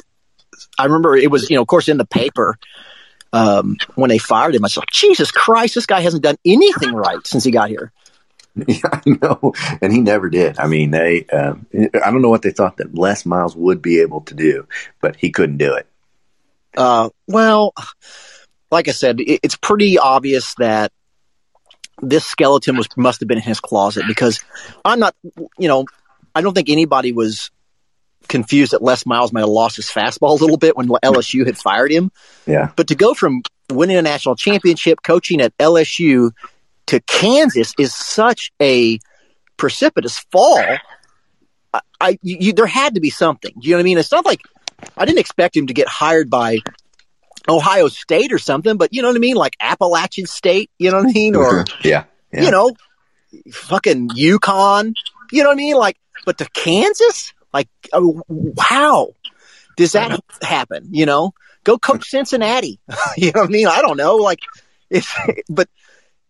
[0.79, 2.59] I remember it was, you know, of course, in the paper
[3.33, 4.65] um, when they fired him.
[4.65, 7.93] I like, Jesus Christ, this guy hasn't done anything right since he got here.
[8.55, 10.59] Yeah, I know, and he never did.
[10.59, 11.25] I mean, they.
[11.25, 14.69] Um, I don't know what they thought that Les Miles would be able to do,
[15.01, 15.87] but he couldn't do it.
[16.77, 17.73] Uh, well,
[18.73, 20.91] like I said, it, it's pretty obvious that
[22.01, 24.43] this skeleton was must have been in his closet because
[24.85, 25.15] I'm not,
[25.59, 25.85] you know,
[26.35, 27.51] I don't think anybody was
[28.29, 31.59] confused that Les Miles might have lost his fastball a little bit when LSU had
[31.59, 32.11] fired him.
[32.47, 32.73] Yeah.
[32.75, 36.33] But to go from winning a national championship, coaching at LSU
[36.87, 38.99] to Kansas is such a
[39.57, 40.65] precipitous fall.
[41.75, 43.53] I, I you, there had to be something.
[43.61, 43.99] You know what I mean?
[43.99, 44.41] It's not like
[44.97, 46.59] I didn't expect him to get hired by
[47.49, 50.71] Ohio State or something, but you know what I mean, like Appalachian State.
[50.79, 52.43] You know what I mean, or yeah, yeah.
[52.43, 52.73] you know,
[53.53, 54.95] fucking UConn.
[55.31, 55.77] You know what I mean?
[55.77, 58.23] Like, but to Kansas, like, oh,
[58.61, 59.15] how
[59.77, 60.89] does that happen?
[60.91, 61.35] You know,
[61.65, 62.79] go coach Cincinnati.
[63.17, 63.67] you know what I mean?
[63.67, 64.17] I don't know.
[64.17, 64.41] Like,
[64.91, 65.13] it's
[65.49, 65.69] but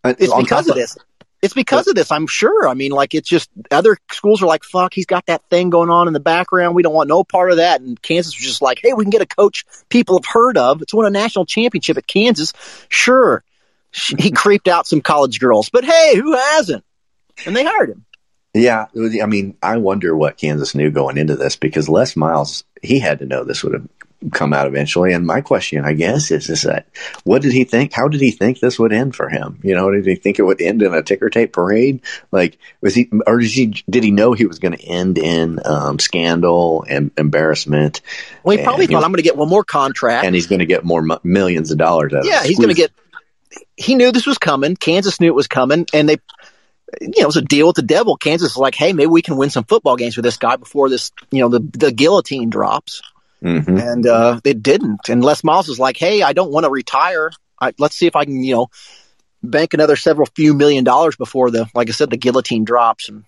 [0.05, 0.97] it's because top of this.
[1.43, 2.69] It's because of this, I'm sure.
[2.69, 5.91] I mean, like, it's just other schools are like, fuck, he's got that thing going
[5.91, 6.77] on in the background.
[6.77, 7.81] We don't want no part of that.
[7.81, 10.83] And Kansas was just like, hey, we can get a coach people have heard of.
[10.83, 12.53] It's won a national championship at Kansas.
[12.89, 13.43] Sure.
[13.93, 16.85] He creeped out some college girls, but hey, who hasn't?
[17.45, 18.05] And they hired him.
[18.55, 22.99] Yeah, I mean, I wonder what Kansas knew going into this because Les Miles, he
[22.99, 23.89] had to know this would have
[24.31, 25.13] come out eventually.
[25.13, 26.87] And my question, I guess, is is that
[27.25, 27.93] what did he think?
[27.93, 29.59] How did he think this would end for him?
[29.63, 32.03] You know, did he think it would end in a ticker tape parade?
[32.31, 35.61] Like, was he, or did he, did he know he was going to end in
[35.65, 38.01] um, scandal and embarrassment?
[38.43, 40.27] Well, he probably thought, I'm going to get one more contract.
[40.27, 42.75] and he's going to get more millions of dollars out of yeah, he's going to
[42.75, 42.93] get.
[43.77, 44.77] He knew this was coming.
[44.77, 46.17] Kansas knew it was coming, and they,
[47.01, 48.17] you know, it was a deal with the devil.
[48.17, 50.89] Kansas was like, "Hey, maybe we can win some football games with this guy before
[50.89, 53.03] this, you know, the the guillotine drops."
[53.43, 53.77] Mm-hmm.
[53.77, 55.09] And uh, it didn't.
[55.09, 57.31] And Les Miles was like, "Hey, I don't want to retire.
[57.61, 58.67] I, let's see if I can, you know,
[59.43, 63.25] bank another several few million dollars before the, like I said, the guillotine drops." And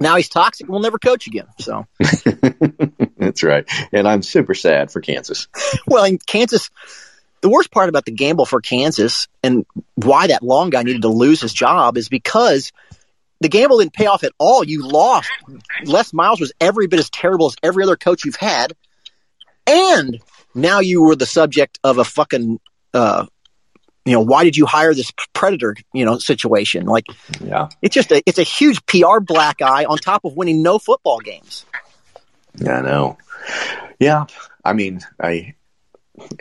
[0.00, 0.68] now he's toxic.
[0.68, 1.46] We'll never coach again.
[1.58, 1.86] So,
[3.18, 3.68] That's right.
[3.92, 5.48] And I'm super sad for Kansas.
[5.86, 6.70] well, in Kansas,
[7.40, 9.66] the worst part about the gamble for Kansas and
[9.96, 12.72] why that long guy needed to lose his job is because
[13.40, 14.62] the gamble didn't pay off at all.
[14.64, 15.28] You lost.
[15.84, 18.72] Les Miles was every bit as terrible as every other coach you've had,
[19.66, 20.20] and
[20.54, 22.60] now you were the subject of a fucking,
[22.94, 23.26] uh,
[24.04, 25.74] you know, why did you hire this predator?
[25.94, 26.86] You know, situation.
[26.86, 27.04] Like,
[27.40, 27.68] Yeah.
[27.82, 31.20] it's just a it's a huge PR black eye on top of winning no football
[31.20, 31.64] games.
[32.56, 33.18] yeah I know.
[33.98, 34.26] Yeah.
[34.64, 35.54] I mean, I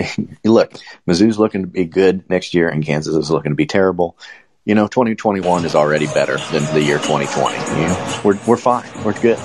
[0.44, 0.74] look,
[1.08, 4.18] Mizzou's looking to be good next year, and Kansas is looking to be terrible.
[4.66, 7.58] You know, 2021 is already better than the year 2020.
[7.82, 8.88] You know, we're we're fine.
[9.04, 9.38] We're good.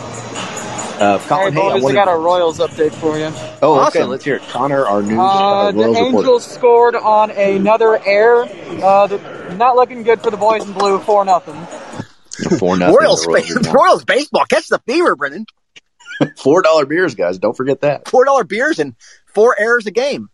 [0.98, 3.30] Uh, Hey, Colin, hey, I boys, I got a Royals update for you.
[3.62, 4.42] oh, okay, let's hear it.
[4.42, 6.16] Connor, our new Uh, uh, the Royals reporter.
[6.18, 8.42] Angels scored on another air.
[8.82, 11.54] Uh, the, not looking good for the boys in blue, four nothing.
[12.58, 12.96] Four nothing.
[12.96, 13.66] Royals, Royals.
[13.68, 15.46] Royals baseball catch the fever, Brendan.
[16.36, 17.38] Four dollar beers, guys.
[17.38, 18.08] Don't forget that.
[18.08, 18.94] Four dollar beers and
[19.26, 20.28] four errors a game.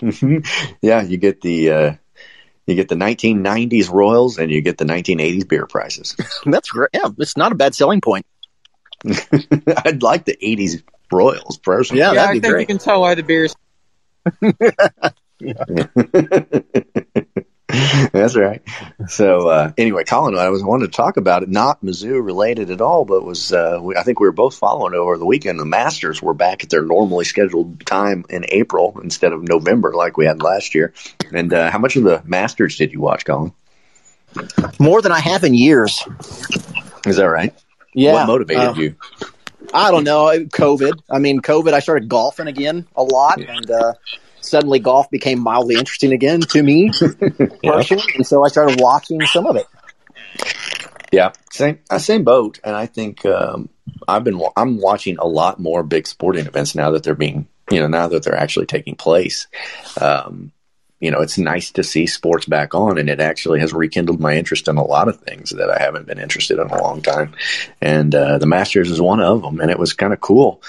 [0.82, 1.92] yeah, you get the uh,
[2.66, 6.14] you get the 1990s Royals and you get the 1980s beer prices.
[6.44, 6.90] That's great.
[6.92, 8.26] Yeah, it's not a bad selling point.
[9.84, 10.82] I'd like the 80s
[11.12, 12.00] Royals personally.
[12.00, 12.60] Yeah, Yeah, I that'd be think great.
[12.62, 13.54] you can tell why the beers.
[18.12, 18.62] That's right.
[19.08, 22.80] So uh, anyway, Colin, I was wanted to talk about it, not Mizzou related at
[22.80, 25.60] all, but was uh, we, I think we were both following over the weekend.
[25.60, 30.16] The Masters were back at their normally scheduled time in April instead of November like
[30.16, 30.92] we had last year.
[31.32, 33.52] And uh, how much of the Masters did you watch, Colin?
[34.80, 36.02] More than I have in years.
[37.06, 37.54] Is that right?
[37.94, 38.12] Yeah.
[38.12, 38.96] What motivated uh, you?
[39.72, 40.26] I don't know.
[40.26, 41.00] COVID.
[41.10, 41.72] I mean, COVID.
[41.72, 43.94] I started golfing again a lot, and uh,
[44.40, 46.90] suddenly golf became mildly interesting again to me
[47.64, 49.66] personally, and so I started watching some of it.
[51.12, 52.60] Yeah, same uh, same boat.
[52.64, 53.68] And I think um,
[54.06, 57.80] I've been I'm watching a lot more big sporting events now that they're being you
[57.80, 59.46] know now that they're actually taking place.
[60.00, 60.52] Um,
[61.00, 64.36] you know, it's nice to see sports back on, and it actually has rekindled my
[64.36, 67.34] interest in a lot of things that I haven't been interested in a long time.
[67.80, 70.62] And uh, the Masters is one of them, and it was kind of cool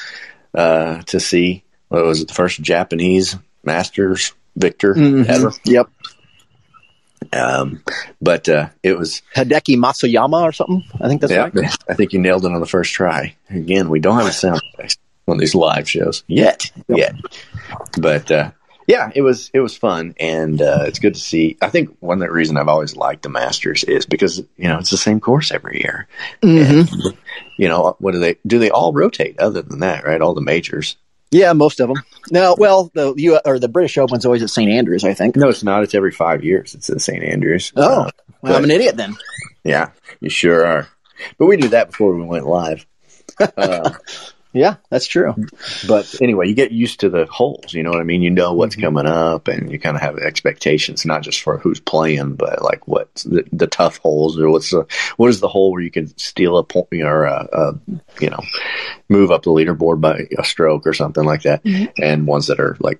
[0.55, 1.63] uh, to see.
[1.89, 5.27] What was it, the first Japanese Masters victor Mhm.
[5.27, 5.51] ever?
[5.65, 5.89] Yep.
[7.33, 7.83] Um,
[8.21, 10.83] but uh, it was Hideki Matsuyama or something.
[10.99, 11.75] I think that's yeah, right.
[11.87, 13.35] I think you nailed it on the first try.
[13.49, 17.15] Again, we don't have a sound effect on these live shows yet, yet.
[17.97, 18.51] But uh,
[18.87, 21.57] yeah, it was it was fun, and uh, it's good to see.
[21.61, 24.77] I think one of the reason I've always liked the Masters is because you know
[24.79, 26.07] it's the same course every year.
[26.41, 26.91] Mhm.
[26.91, 27.17] And,
[27.57, 28.59] you know what do they do?
[28.59, 29.39] They all rotate.
[29.39, 30.21] Other than that, right?
[30.21, 30.97] All the majors.
[31.33, 32.03] Yeah, most of them.
[32.29, 35.37] No, well, the U or the British Open's always at St Andrews, I think.
[35.37, 35.81] No, it's not.
[35.83, 36.75] It's every five years.
[36.75, 37.71] It's at St Andrews.
[37.77, 38.11] Oh, Uh,
[38.41, 39.15] well, I'm an idiot then.
[39.63, 40.87] Yeah, you sure are.
[41.37, 42.85] But we did that before we went live.
[43.57, 43.91] Uh,
[44.53, 45.33] Yeah, that's true.
[45.87, 47.73] but anyway, you get used to the holes.
[47.73, 48.21] You know what I mean?
[48.21, 48.83] You know what's Mm-hmm.
[48.97, 52.87] coming up, and you kind of have expectations, not just for who's playing, but like
[52.87, 54.85] what the, the tough holes, or what's the
[55.17, 57.73] what is the hole where you can steal a point or uh, uh,
[58.19, 58.41] you know
[59.09, 62.01] move up the leaderboard by a stroke or something like that, Mm-hmm.
[62.03, 62.99] and ones that are like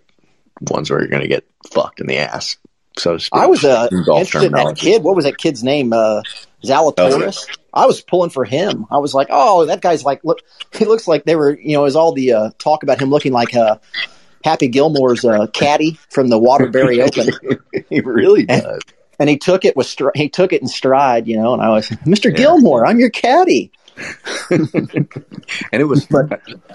[0.70, 2.58] ones where you're going to get fucked in the ass.
[2.98, 5.02] So to speak, I was uh, interested in that kid.
[5.04, 5.94] What was that kid's name?
[5.94, 6.22] Uh,
[6.64, 7.46] Zalatoris.
[7.50, 8.86] Oh, I was pulling for him.
[8.92, 10.40] I was like, oh, that guy's like, look,
[10.74, 13.32] he looks like they were, you know, is all the uh, talk about him looking
[13.32, 13.78] like uh,
[14.44, 17.30] Happy Gilmore's uh, caddy from the Waterbury Open.
[17.90, 18.82] he really does.
[19.20, 21.54] And he took it with he took it in stride, you know.
[21.54, 22.36] And I was, Mr.
[22.36, 23.72] Gilmore, I'm your caddy.
[25.72, 26.08] And it was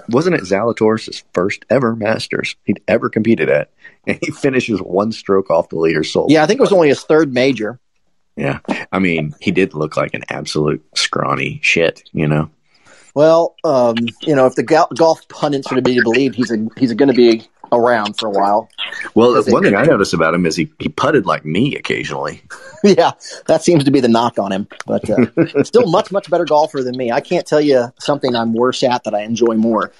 [0.09, 3.71] wasn't it Zalatoris' first ever Masters he'd ever competed at,
[4.07, 6.27] and he finishes one stroke off the leader sole.
[6.29, 7.81] Yeah, I think it was only his third major.
[8.37, 8.59] Yeah.
[8.93, 12.51] I mean, he did look like an absolute scrawny shit, you know.
[13.15, 16.69] Well, um, you know, if the go- golf pundits are to be believed, he's a,
[16.77, 18.69] he's going to be around for a while.
[19.15, 22.43] Well, one it- thing I noticed about him is he he putted like me occasionally.
[22.85, 23.13] yeah,
[23.47, 24.69] that seems to be the knock on him.
[24.87, 27.11] But uh, still, much much better golfer than me.
[27.11, 29.93] I can't tell you something I'm worse at that I enjoy more.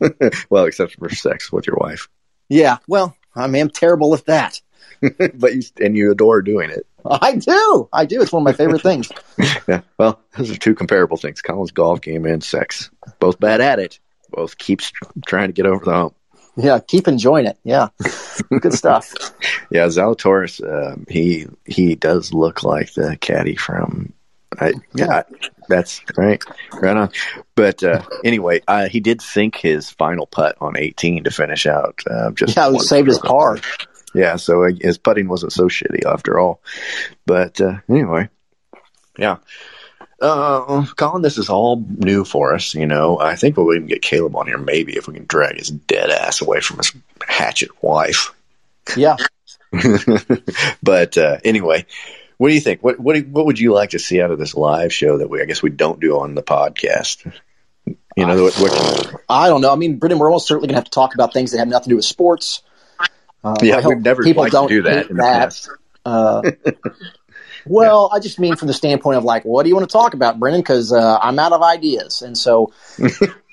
[0.50, 2.08] well, except for sex with your wife,
[2.48, 4.60] Yeah, well, I mean, I'm terrible at that.
[5.34, 6.86] but you and you adore doing it.
[7.04, 8.20] I do, I do.
[8.20, 9.10] It's one of my favorite things.
[9.68, 9.82] Yeah.
[9.98, 12.90] Well, those are two comparable things: Colin's golf game and sex.
[13.18, 13.98] Both bad at it.
[14.30, 14.92] Both keeps
[15.26, 16.14] trying to get over the hump.
[16.56, 17.58] Yeah, keep enjoying it.
[17.64, 17.88] Yeah,
[18.60, 19.12] good stuff.
[19.70, 24.14] Yeah, Zalatoris, um, he he does look like the caddy from.
[24.58, 25.24] I, yeah,
[25.68, 26.42] that's right,
[26.72, 27.10] right on.
[27.54, 32.00] But uh, anyway, uh, he did sink his final putt on 18 to finish out.
[32.10, 33.58] Uh, just Yeah, he saved his par.
[34.14, 36.60] Yeah, so his putting wasn't so shitty after all.
[37.26, 38.28] But uh, anyway,
[39.18, 39.38] yeah.
[40.20, 42.74] Uh, Colin, this is all new for us.
[42.74, 45.58] You know, I think we'll even get Caleb on here maybe if we can drag
[45.58, 46.92] his dead ass away from his
[47.26, 48.34] hatchet wife.
[48.96, 49.16] Yeah,
[50.82, 51.86] but uh, anyway,
[52.38, 52.82] what do you think?
[52.82, 55.28] What what do- what would you like to see out of this live show that
[55.28, 57.30] we I guess we don't do on the podcast?
[58.16, 59.72] You know, what, what, I don't know.
[59.72, 61.68] I mean, Brendan, we're almost certainly going to have to talk about things that have
[61.68, 62.62] nothing to do with sports.
[63.44, 65.68] Uh, Yeah, we've never people don't do that the.
[66.04, 66.42] Uh,
[67.66, 70.14] well, I just mean from the standpoint of like, what do you want to talk
[70.14, 70.62] about, Brendan?
[70.62, 72.72] Because uh, I'm out of ideas, and so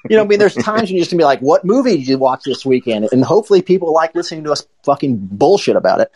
[0.10, 2.08] you know, I mean, there's times when you're just gonna be like, "What movie did
[2.08, 6.12] you watch this weekend?" And hopefully, people like listening to us fucking bullshit about it.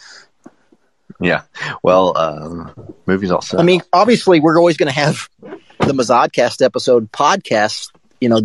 [1.20, 1.44] yeah.
[1.82, 2.72] Well, uh,
[3.06, 3.58] movies also.
[3.58, 7.92] I mean, obviously, we're always going to have the Mizzodcast episode podcast,
[8.22, 8.42] you know,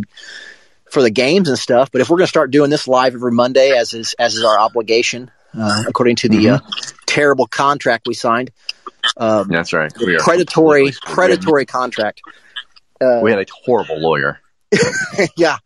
[0.94, 1.90] for the games and stuff.
[1.92, 4.44] But if we're going to start doing this live every Monday, as is as is
[4.44, 6.58] our obligation, uh, according to the uh,
[7.06, 8.50] terrible contract we signed,
[9.18, 9.92] um, that's right.
[9.98, 12.22] We are predatory completely- predatory contract.
[13.00, 14.40] Uh, We had a horrible lawyer.
[15.36, 15.58] yeah.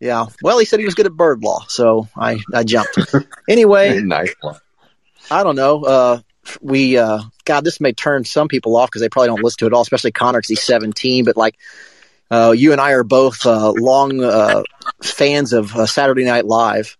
[0.00, 0.26] Yeah.
[0.42, 2.98] Well, he said he was good at bird law, so I, I jumped.
[3.48, 4.56] Anyway, nice one.
[5.30, 5.84] I don't know.
[5.84, 6.20] Uh,
[6.62, 9.66] we, uh, God, this may turn some people off because they probably don't listen to
[9.66, 11.26] it all, especially Connor because he's 17.
[11.26, 11.56] But like,
[12.30, 14.62] uh, you and I are both uh, long uh,
[15.02, 16.96] fans of uh, Saturday Night Live,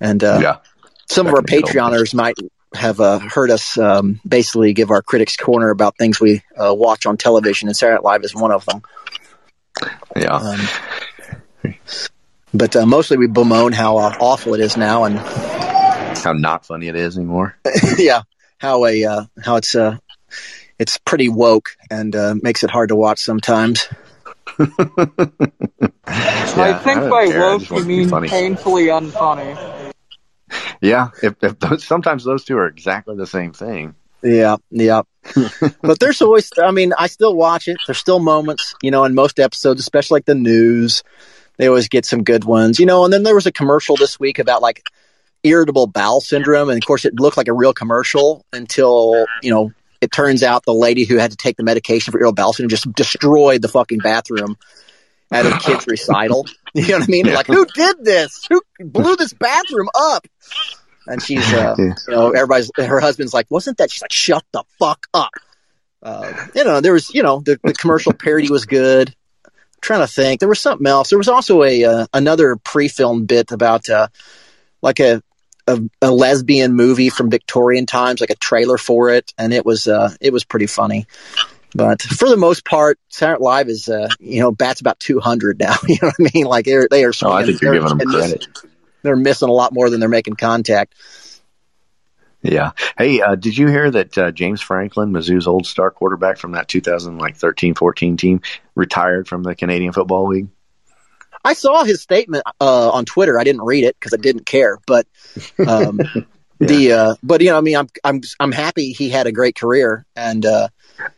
[0.00, 0.56] and uh, yeah,
[1.06, 2.36] some of our Patreoners might
[2.74, 7.06] have uh, heard us um, basically give our critics corner about things we uh, watch
[7.06, 8.82] on television, and Saturday Night Live is one of them.
[10.16, 10.36] Yeah.
[10.36, 11.74] Um,
[12.54, 16.88] but uh, mostly we bemoan how uh, awful it is now, and how not funny
[16.88, 17.56] it is anymore.
[17.98, 18.22] yeah,
[18.58, 19.96] how a uh, how it's uh,
[20.78, 23.88] it's pretty woke and uh, makes it hard to watch sometimes.
[24.58, 24.66] yeah,
[26.06, 27.40] I think I by care.
[27.40, 29.92] woke you mean painfully unfunny.
[30.80, 33.94] Yeah, if, if those, sometimes those two are exactly the same thing.
[34.22, 35.02] Yeah, yeah.
[35.82, 37.78] but there's always, I mean, I still watch it.
[37.86, 41.02] There's still moments, you know, in most episodes, especially like the news.
[41.56, 43.04] They always get some good ones, you know.
[43.04, 44.84] And then there was a commercial this week about like
[45.42, 46.70] irritable bowel syndrome.
[46.70, 49.72] And of course, it looked like a real commercial until, you know,
[50.02, 52.70] it turns out the lady who had to take the medication for irritable bowel syndrome
[52.70, 54.58] just destroyed the fucking bathroom
[55.30, 56.46] at a kid's recital.
[56.74, 57.26] You know what I mean?
[57.26, 57.34] Yeah.
[57.34, 58.46] Like, who did this?
[58.48, 60.26] Who blew this bathroom up?
[61.06, 63.90] And she's, uh, you know, everybody's, her husband's like, wasn't that?
[63.90, 65.32] She's like, shut the fuck up.
[66.02, 69.14] Uh, you know, there was, you know, the, the commercial parody was good.
[69.44, 71.10] I'm trying to think, there was something else.
[71.10, 74.08] There was also a uh, another pre-filmed bit about uh,
[74.80, 75.22] like a,
[75.66, 79.88] a, a lesbian movie from Victorian times, like a trailer for it, and it was
[79.88, 81.06] uh, it was pretty funny.
[81.74, 85.58] But for the most part, Saturday Night Live is, uh, you know, bats about 200
[85.58, 85.74] now.
[85.88, 86.44] you know what I mean?
[86.44, 87.12] Like they're, they are.
[87.22, 88.46] Oh, I think you're giving them credit.
[89.02, 90.94] They're missing a lot more than they're making contact.
[92.42, 92.72] Yeah.
[92.98, 96.68] Hey, uh, did you hear that uh, James Franklin, Mizzou's old star quarterback from that
[96.68, 98.40] 2013 14 team,
[98.74, 100.48] retired from the Canadian Football League?
[101.44, 103.38] I saw his statement uh, on Twitter.
[103.38, 105.06] I didn't read it because I didn't care, but
[105.66, 106.22] um, yeah.
[106.58, 109.56] the uh, but you know, I mean, I'm I'm I'm happy he had a great
[109.56, 110.68] career, and uh,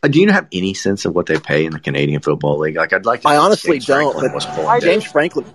[0.02, 2.76] uh, do you have any sense of what they pay in the Canadian Football League?
[2.76, 3.22] Like, I'd like.
[3.22, 4.18] to I honestly James don't.
[4.18, 5.46] Franklin but I, James Franklin.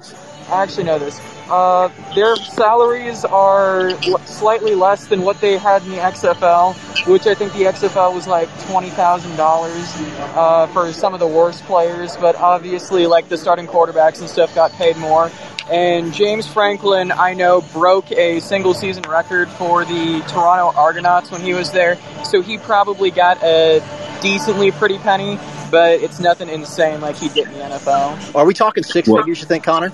[0.52, 1.20] I actually know this.
[1.50, 3.92] Uh, their salaries are
[4.26, 6.76] slightly less than what they had in the XFL,
[7.08, 11.28] which I think the XFL was like twenty thousand uh, dollars for some of the
[11.28, 12.16] worst players.
[12.18, 15.32] But obviously, like the starting quarterbacks and stuff, got paid more.
[15.72, 21.42] And James Franklin, I know, broke a single season record for the Toronto Argonauts when
[21.42, 21.98] he was there.
[22.24, 23.80] So he probably got a
[24.22, 25.40] decently pretty penny,
[25.70, 28.36] but it's nothing insane like he did in the NFL.
[28.36, 29.22] Are we talking six what?
[29.22, 29.92] figures, you think, Connor?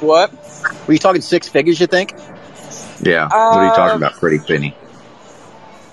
[0.00, 0.32] What?
[0.86, 2.14] Were you talking six figures, you think?
[3.00, 3.26] Yeah.
[3.26, 4.14] Uh, what are you talking about?
[4.14, 4.74] Pretty penny.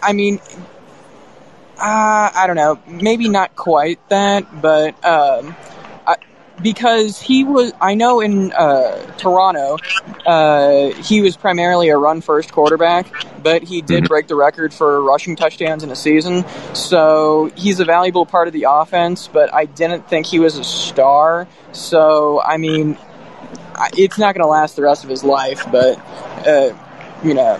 [0.01, 0.39] I mean,
[1.77, 2.79] uh, I don't know.
[2.87, 5.55] Maybe not quite that, but um,
[6.61, 9.77] because he was, I know in uh, Toronto,
[10.25, 13.07] uh, he was primarily a run first quarterback,
[13.41, 14.07] but he did mm-hmm.
[14.07, 16.45] break the record for rushing touchdowns in a season.
[16.73, 20.63] So he's a valuable part of the offense, but I didn't think he was a
[20.63, 21.47] star.
[21.71, 22.97] So, I mean,
[23.97, 25.97] it's not going to last the rest of his life, but,
[26.47, 26.73] uh,
[27.23, 27.57] you know,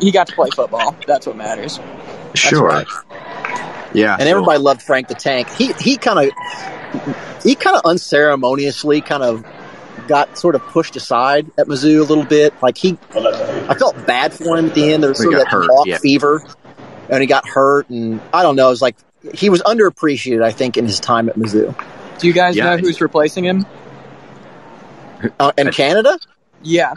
[0.00, 0.96] he got to play football.
[1.06, 1.78] That's what matters.
[1.78, 2.66] That's sure.
[2.66, 2.86] Right.
[3.94, 4.16] Yeah.
[4.18, 5.48] And everybody loved Frank the Tank.
[5.50, 9.44] He, he kind of he kind of unceremoniously kind of
[10.08, 12.54] got sort of pushed aside at Mizzou a little bit.
[12.62, 15.02] Like he, I felt bad for him at the end.
[15.02, 15.98] There was sort of that hurt, yeah.
[15.98, 16.42] fever,
[17.08, 18.68] and he got hurt, and I don't know.
[18.68, 18.96] It was like
[19.34, 21.74] he was underappreciated, I think, in his time at Mizzou.
[22.18, 23.66] Do you guys yeah, know who's replacing him?
[25.38, 26.18] Uh, in Canada?
[26.62, 26.94] Yeah.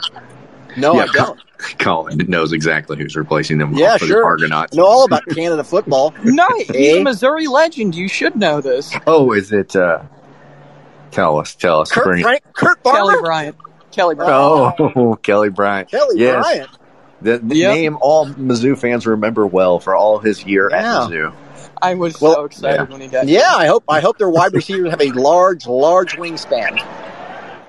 [0.78, 1.40] No, yeah, I don't.
[1.80, 3.74] Colin knows exactly who's replacing them.
[3.74, 4.22] Yeah, sure.
[4.22, 4.76] The Argonauts.
[4.76, 6.14] Know all about Canada football.
[6.24, 7.96] no, he's a Missouri legend.
[7.96, 8.94] You should know this.
[9.08, 9.76] Oh, is it?
[9.76, 10.04] Uh,
[11.16, 11.90] Tell us, tell us.
[11.90, 13.56] Kurt, Frank, Kurt Kelly Bryant.
[13.94, 14.76] Kelly Bryant.
[14.78, 15.90] Oh, Kelly Bryant.
[15.90, 16.44] Kelly yes.
[16.44, 16.70] Bryant.
[17.22, 17.74] The, the yep.
[17.74, 21.04] name all Mizzou fans remember well for all his year yeah.
[21.04, 21.34] at Mizzou.
[21.82, 22.92] I was well, so excited yeah.
[22.92, 23.30] when he got.
[23.30, 26.86] Yeah, I hope I hope their wide receivers have a large, large wingspan.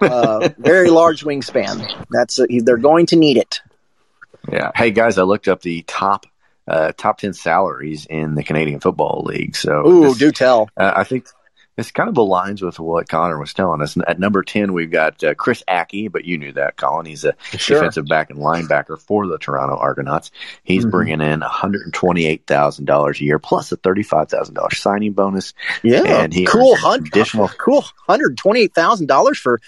[0.01, 2.07] Uh, very large wingspan.
[2.11, 3.61] That's a, they're going to need it.
[4.51, 4.71] Yeah.
[4.75, 6.27] Hey guys, I looked up the top
[6.69, 9.57] uh, top ten salaries in the Canadian Football League.
[9.57, 10.69] So, ooh, this, do tell.
[10.77, 11.27] Uh, I think
[11.77, 13.97] it's kind of aligns with what Connor was telling us.
[14.07, 17.05] At number 10, we've got uh, Chris Ackie, but you knew that, Colin.
[17.05, 17.79] He's a sure.
[17.79, 20.31] defensive back and linebacker for the Toronto Argonauts.
[20.65, 20.91] He's mm-hmm.
[20.91, 25.53] bringing in $128,000 a year plus a $35,000 signing bonus.
[25.83, 26.05] Yeah.
[26.05, 26.77] And he cool.
[26.87, 27.85] Additional cool.
[28.09, 29.61] $128,000 for,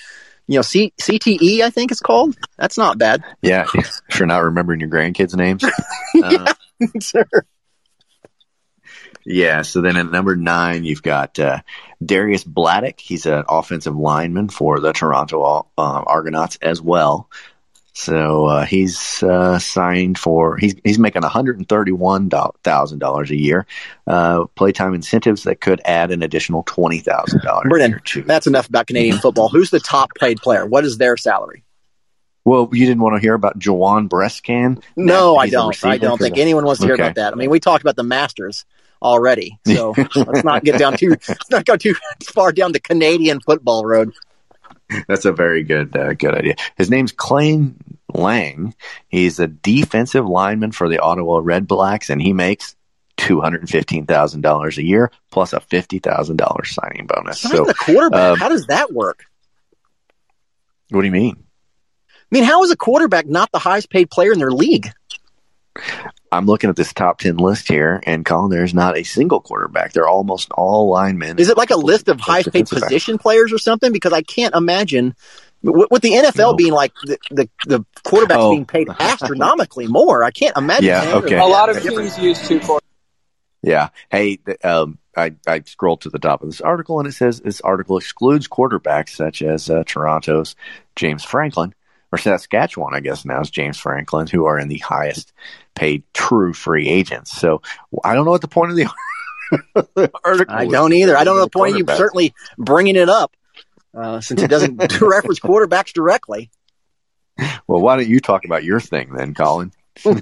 [0.47, 2.39] you know, C- CTE, I think it's called.
[2.57, 3.23] That's not bad.
[3.43, 3.67] Yeah.
[4.11, 5.63] For not remembering your grandkids' names.
[6.15, 7.29] yeah, uh, sure.
[9.29, 9.63] Yeah.
[9.63, 11.61] So then at number nine, you've got uh,
[12.03, 12.99] Dariusz Bladek.
[12.99, 17.29] He's an offensive lineman for the Toronto uh, Argonauts as well.
[17.93, 22.31] So uh, he's uh, signed for he's he's making one hundred and thirty one
[22.63, 23.67] thousand dollars a year.
[24.07, 27.67] Uh, playtime incentives that could add an additional twenty thousand dollars.
[27.69, 29.49] Brennan, that's enough about Canadian football.
[29.49, 30.65] Who's the top paid player?
[30.65, 31.65] What is their salary?
[32.45, 34.81] Well, you didn't want to hear about Juwan Brescan?
[34.97, 35.85] No, I don't.
[35.85, 36.41] I don't think the...
[36.41, 37.03] anyone wants to hear okay.
[37.03, 37.33] about that.
[37.33, 38.65] I mean, we talked about the Masters
[39.03, 41.95] already, so let's not get down too let's not go too
[42.33, 44.13] far down the Canadian football road.
[45.07, 46.57] That's a very good uh, good idea.
[46.77, 47.77] His name's Cleyon
[48.15, 48.75] Laing.
[49.09, 52.75] He's a defensive lineman for the Ottawa Red Blacks, and he makes
[53.17, 57.41] two hundred and fifteen thousand dollars a year plus a fifty thousand dollars signing bonus.
[57.41, 58.21] so the quarterback.
[58.21, 59.25] Um, how does that work?
[60.91, 61.37] What do you mean?
[62.11, 64.91] I mean, how is a quarterback not the highest paid player in their league?
[66.31, 69.93] I'm looking at this top 10 list here, and Colin, there's not a single quarterback.
[69.93, 71.39] They're almost all linemen.
[71.39, 73.23] Is it like a list of highest paid position back.
[73.23, 73.93] players or something?
[73.93, 75.15] Because I can't imagine
[75.63, 76.55] with the NFL no.
[76.55, 78.51] being like the, the, the quarterbacks oh.
[78.51, 80.23] being paid astronomically more.
[80.23, 80.87] I can't imagine.
[80.87, 81.39] Yeah, okay.
[81.39, 82.81] A lot of teams use two quarterbacks.
[83.63, 83.89] Yeah.
[84.11, 87.61] Hey, um, I, I scrolled to the top of this article and it says this
[87.61, 90.55] article excludes quarterbacks such as uh, Toronto's
[90.95, 91.75] James Franklin,
[92.11, 95.33] or Saskatchewan, I guess now is James Franklin, who are in the highest
[95.75, 97.33] paid true free agents.
[97.33, 97.63] So
[98.05, 100.55] I don't know what the point of the article.
[100.55, 101.17] I don't either.
[101.17, 103.37] I don't know the point of you certainly bringing it up
[103.95, 106.51] uh, since it doesn't reference quarterbacks directly.
[107.67, 109.73] Well, why don't you talk about your thing then, Colin?
[110.05, 110.13] oh,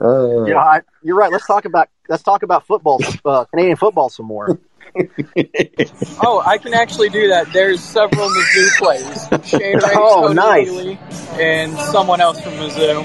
[0.00, 1.30] uh, yeah, I, you're right.
[1.30, 4.58] Let's talk about let's talk about football, uh, Canadian football, some more.
[6.22, 7.52] oh, I can actually do that.
[7.52, 9.48] There's several Mizzou plays.
[9.48, 10.68] Shane Ray, oh, nice.
[10.68, 10.98] Healy,
[11.40, 13.04] and someone else from Mizzou.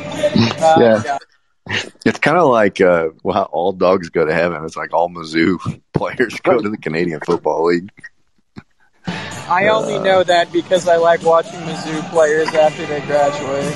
[0.62, 1.04] Uh, yeah.
[1.06, 1.18] yeah.
[2.06, 4.64] It's kind of like uh, well, all dogs go to heaven.
[4.66, 7.92] It's like all Mizzou players go to the Canadian Football League.
[9.06, 13.74] I only uh, know that because I like watching Mizzou players after they graduate.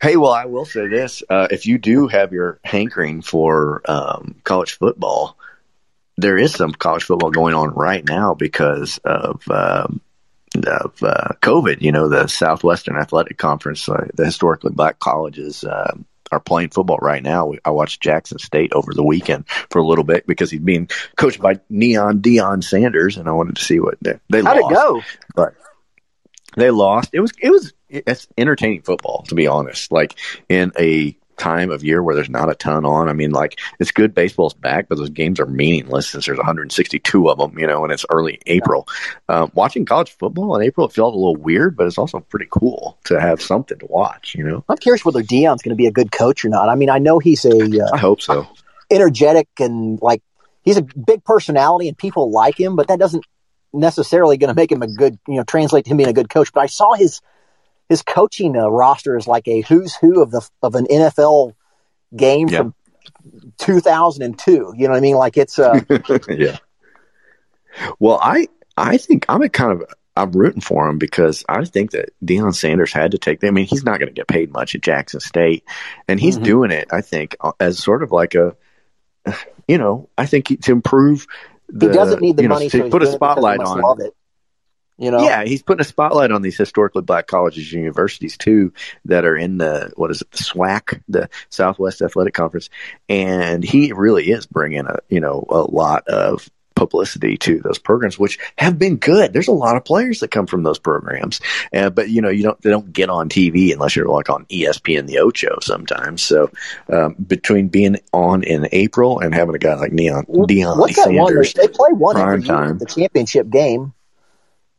[0.00, 4.36] Hey, well, I will say this: uh, if you do have your hankering for um,
[4.44, 5.38] college football,
[6.16, 10.00] there is some college football going on right now because of um,
[10.54, 11.82] of uh, COVID.
[11.82, 15.64] You know, the Southwestern Athletic Conference, uh, the historically black colleges.
[15.64, 15.96] Uh,
[16.32, 17.52] are playing football right now.
[17.64, 21.40] I watched Jackson State over the weekend for a little bit because he's being coached
[21.40, 24.72] by Neon Deion Sanders, and I wanted to see what they, they How'd lost.
[24.72, 25.02] it go?
[25.36, 25.54] But
[26.56, 27.10] they lost.
[27.12, 29.92] It was it was it's entertaining football to be honest.
[29.92, 33.08] Like in a time of year where there's not a ton on.
[33.08, 37.30] I mean, like it's good baseball's back, but those games are meaningless since there's 162
[37.30, 38.88] of them, you know, and it's early April.
[39.28, 42.46] Um, watching college football in April, it felt a little weird, but it's also pretty
[42.50, 44.64] cool to have something to watch, you know.
[44.68, 46.68] I'm curious whether Deion's going to be a good coach or not.
[46.68, 47.56] I mean, I know he's a.
[47.56, 48.46] Uh, I hope so.
[48.90, 50.22] Energetic and like
[50.62, 53.24] he's a big personality and people like him, but that doesn't
[53.72, 56.30] necessarily going to make him a good, you know, translate to him being a good
[56.30, 56.52] coach.
[56.52, 57.20] But I saw his
[57.88, 61.54] his coaching uh, roster is like a who's who of the of an NFL
[62.14, 62.74] game from
[63.58, 64.74] 2002.
[64.76, 65.16] You know what I mean?
[65.16, 65.80] Like it's uh
[66.28, 66.58] yeah.
[67.98, 69.84] Well, I I think I'm a kind of
[70.16, 73.44] I'm rooting for him because I think that Deion Sanders had to take.
[73.44, 75.64] I mean, he's not going to get paid much at Jackson State,
[76.08, 76.44] and he's mm-hmm.
[76.44, 76.88] doing it.
[76.90, 78.56] I think uh, as sort of like a,
[79.68, 81.26] you know, I think to improve.
[81.68, 84.14] The, he doesn't need the you know, money to so put a spotlight on it.
[84.98, 85.22] You know?
[85.22, 88.72] Yeah, he's putting a spotlight on these historically black colleges and universities too
[89.04, 92.70] that are in the what is it, the SWAC, the Southwest Athletic Conference,
[93.08, 98.18] and he really is bringing a you know a lot of publicity to those programs,
[98.18, 99.32] which have been good.
[99.32, 101.40] There's a lot of players that come from those programs,
[101.74, 104.44] uh, but you know you don't they don't get on TV unless you're like on
[104.46, 106.22] ESPN the Ocho sometimes.
[106.22, 106.50] So
[106.88, 111.66] um, between being on in April and having a guy like Neon Deion Sanders, they
[111.66, 113.92] play one prime time the championship game.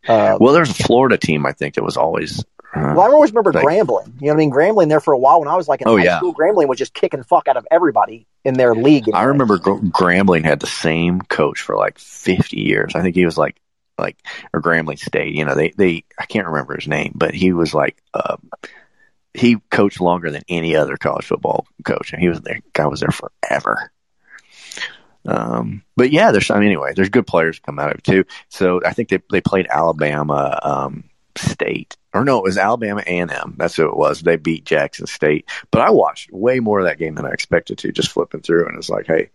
[0.07, 2.39] Uh, well, there's a Florida team I think that was always.
[2.75, 4.21] Uh, well, I always remember like, Grambling.
[4.21, 4.51] You know what I mean?
[4.51, 6.17] Grambling there for a while when I was like in oh, high yeah.
[6.17, 6.33] school.
[6.33, 9.05] Grambling was just kicking fuck out of everybody in their league.
[9.13, 12.95] I remember Gr- Grambling had the same coach for like 50 years.
[12.95, 13.59] I think he was like
[13.97, 14.17] like
[14.53, 15.33] or Grambling State.
[15.33, 17.97] You know, they they I can't remember his name, but he was like.
[18.13, 18.37] Uh,
[19.33, 22.59] he coached longer than any other college football coach, and he was there.
[22.73, 23.91] Guy was there forever.
[25.27, 28.23] Um, but yeah, there's anyway, there's good players come out of it too.
[28.49, 31.03] So I think they they played Alabama um,
[31.35, 33.55] State, or no, it was Alabama and M.
[33.57, 34.21] That's who it was.
[34.21, 35.49] They beat Jackson State.
[35.69, 37.91] But I watched way more of that game than I expected to.
[37.91, 39.29] Just flipping through, and it's like, hey,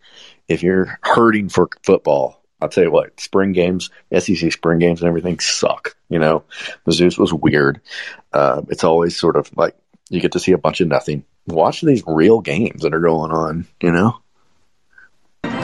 [0.48, 5.08] if you're hurting for football, I'll tell you what, spring games, SEC spring games, and
[5.08, 5.94] everything suck.
[6.08, 6.44] You know,
[6.86, 7.82] Mizzou's was weird.
[8.32, 9.76] Uh, it's always sort of like
[10.08, 13.30] you get to see a bunch of nothing watch these real games that are going
[13.30, 13.66] on.
[13.82, 14.21] You know.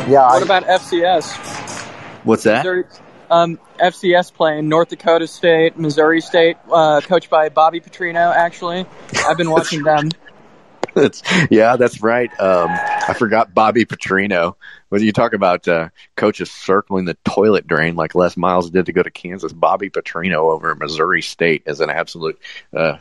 [0.09, 0.27] Yeah.
[0.29, 1.85] What about FCS?
[2.25, 2.59] What's that?
[2.59, 2.85] Missouri,
[3.31, 8.35] um, FCS playing North Dakota State, Missouri State, uh, coached by Bobby Petrino.
[8.35, 8.87] Actually,
[9.27, 10.09] I've been watching them.
[10.95, 12.29] That's, yeah, that's right.
[12.41, 14.57] Um, I forgot Bobby Petrino.
[14.89, 18.93] When you talk about uh, coaches circling the toilet drain like Les Miles did to
[18.93, 22.41] go to Kansas, Bobby Petrino over at Missouri State is an absolute
[22.75, 22.97] uh,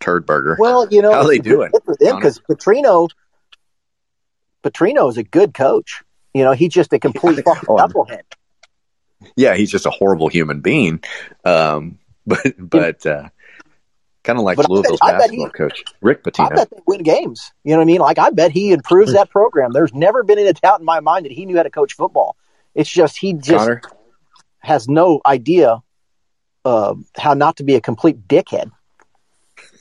[0.00, 0.56] turd burger.
[0.58, 1.72] Well, you know, how they doing?
[1.98, 3.10] Because Petrino,
[4.62, 6.02] Petrino is a good coach.
[6.34, 8.22] You know, he's just a complete fucking Oh, knucklehead.
[9.36, 11.02] Yeah, he's just a horrible human being.
[11.44, 13.28] Um, but but uh,
[14.22, 16.52] kind of like But Louisville's bet basketball he- coach Rick Pitino.
[16.52, 17.52] I bet they win games.
[17.64, 18.00] You know what I mean?
[18.00, 19.72] Like I bet he improves that program.
[19.72, 22.36] There's never been any doubt in my mind that he knew how to coach football.
[22.74, 23.82] It's just he just Connor,
[24.60, 25.82] has no idea
[26.64, 28.70] uh, how not to be a complete dickhead.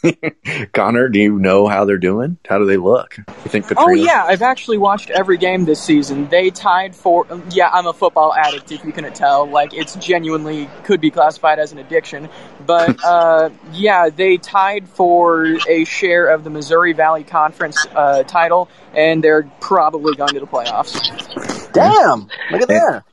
[0.73, 2.37] Connor, do you know how they're doing?
[2.47, 3.17] How do they look?
[3.17, 3.75] You think Petrino?
[3.77, 6.27] Oh yeah, I've actually watched every game this season.
[6.29, 9.47] They tied for yeah, I'm a football addict if you couldn't tell.
[9.47, 12.29] Like it's genuinely could be classified as an addiction.
[12.65, 18.69] But uh, yeah, they tied for a share of the Missouri Valley Conference uh, title,
[18.93, 21.71] and they're probably going to the playoffs.
[21.73, 22.27] Damn!
[22.51, 23.03] Look at there.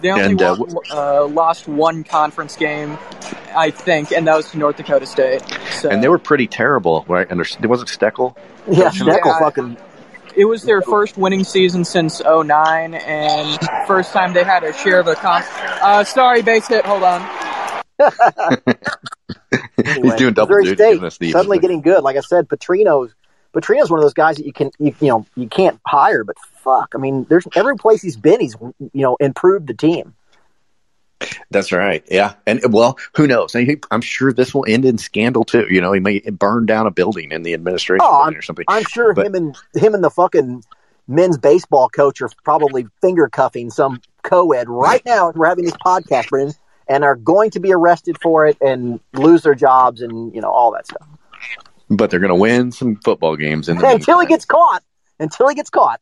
[0.00, 2.98] They only And, uh, won, uh, lost one conference game,
[3.54, 5.42] I think, and that was to North Dakota State.
[5.72, 5.88] So.
[5.88, 7.26] And they were pretty terrible, right?
[7.30, 8.36] And there wasn't Steckel.
[8.68, 9.16] Yeah, coaching them?
[9.16, 9.76] Steckel fucking.
[10.36, 15.00] It was their first winning season since 09, and first time they had a share
[15.00, 15.44] of a comp.
[15.82, 16.84] Uh, sorry, base hit.
[16.84, 17.20] Hold on.
[20.02, 20.76] He's doing double Missouri duty.
[20.76, 22.02] State giving us suddenly getting good.
[22.02, 23.12] Like I said, Petrino's
[23.52, 26.36] Petrino's one of those guys that you can you, you know you can't hire, but
[26.62, 30.14] fuck, I mean, there's every place he's been, he's you know improved the team.
[31.50, 32.04] That's right.
[32.10, 32.34] Yeah.
[32.46, 33.54] And well, who knows?
[33.90, 35.66] I'm sure this will end in scandal too.
[35.70, 38.64] You know, he may burn down a building in the administration Oh, I'm, or something.
[38.68, 40.64] I'm sure But- him and him and the fucking
[41.08, 46.28] men's baseball coach are probably finger cuffing some co-ed right now we're having this podcast,
[46.28, 46.54] Brendan,
[46.88, 50.50] and are going to be arrested for it and lose their jobs and you know
[50.50, 51.06] all that stuff
[51.88, 54.82] But they're going to win some football games in until he gets caught.
[55.18, 56.00] Until he gets caught,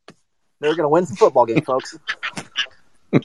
[0.61, 1.99] they're going to win some football games, folks.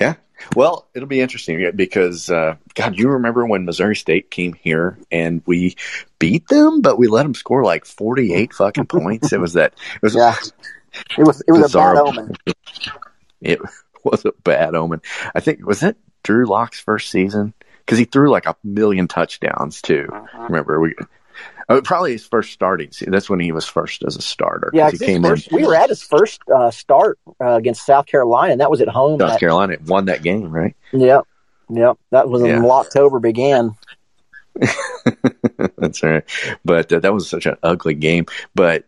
[0.00, 0.14] Yeah.
[0.56, 5.42] Well, it'll be interesting because, uh, God, you remember when Missouri State came here and
[5.44, 5.76] we
[6.18, 9.34] beat them, but we let them score like 48 fucking points.
[9.34, 9.74] It was that.
[9.96, 10.34] It was, Yeah.
[11.18, 12.32] It was it was a bad omen.
[13.42, 13.60] It
[14.02, 15.02] was a bad omen.
[15.34, 17.52] I think, was that Drew Lock's first season?
[17.80, 20.08] Because he threw like a million touchdowns too.
[20.10, 20.44] Uh-huh.
[20.44, 20.94] Remember, we.
[21.68, 23.10] Oh, probably his first starting season.
[23.12, 24.70] That's when he was first as a starter.
[24.72, 28.06] Yeah, he came first- in we were at his first uh, start uh, against South
[28.06, 29.18] Carolina, and that was at home.
[29.18, 30.76] South at- Carolina, won that game, right?
[30.92, 31.24] Yep,
[31.70, 31.98] yep.
[32.10, 32.60] That was Yeah.
[32.60, 33.74] when October began.
[35.76, 36.24] That's right.
[36.64, 38.26] But uh, that was such an ugly game.
[38.54, 38.84] But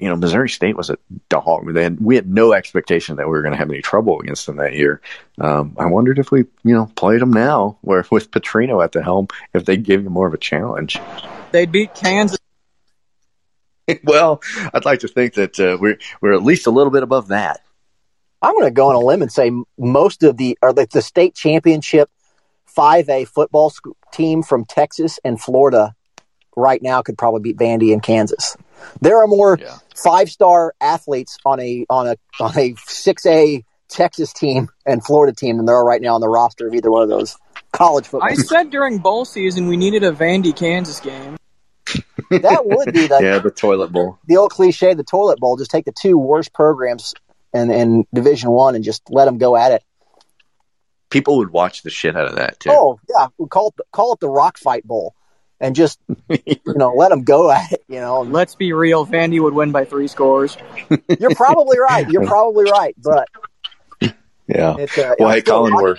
[0.00, 1.72] you know, Missouri State was a dog.
[1.72, 4.46] They had, we had no expectation that we were going to have any trouble against
[4.46, 5.00] them that year.
[5.40, 9.02] Um, I wondered if we, you know, played them now, where with Petrino at the
[9.02, 10.98] helm, if they'd give you more of a challenge.
[11.52, 12.38] They beat Kansas.
[14.04, 14.40] well,
[14.72, 17.60] I'd like to think that uh, we're we're at least a little bit above that.
[18.40, 21.02] I'm going to go on a limb and say most of the or like the
[21.02, 22.08] state championship
[22.76, 25.94] 5A football sc- team from Texas and Florida
[26.56, 28.56] right now could probably beat Vandy and Kansas.
[29.00, 29.58] There are more
[29.94, 35.56] five star athletes on a on a on a 6A Texas team and Florida team
[35.56, 37.36] than there are right now on the roster of either one of those
[37.72, 38.28] college football.
[38.28, 41.36] I said during bowl season we needed a Vandy Kansas game.
[42.30, 44.18] that would be the yeah, the toilet bowl.
[44.26, 45.56] the old cliche, the toilet bowl.
[45.56, 47.14] Just take the two worst programs
[47.54, 49.82] in, in Division One and just let them go at it.
[51.10, 52.70] People would watch the shit out of that too.
[52.70, 55.14] Oh yeah, we call it the, call it the Rock Fight Bowl,
[55.60, 55.98] and just
[56.28, 57.84] you know let them go at it.
[57.88, 60.56] You know, Let's be real, Vandy would win by three scores.
[61.20, 62.08] you're probably right.
[62.08, 63.28] You're probably right, but
[64.46, 64.76] Yeah.
[64.78, 65.96] it's uh, well, hey, Colin, we're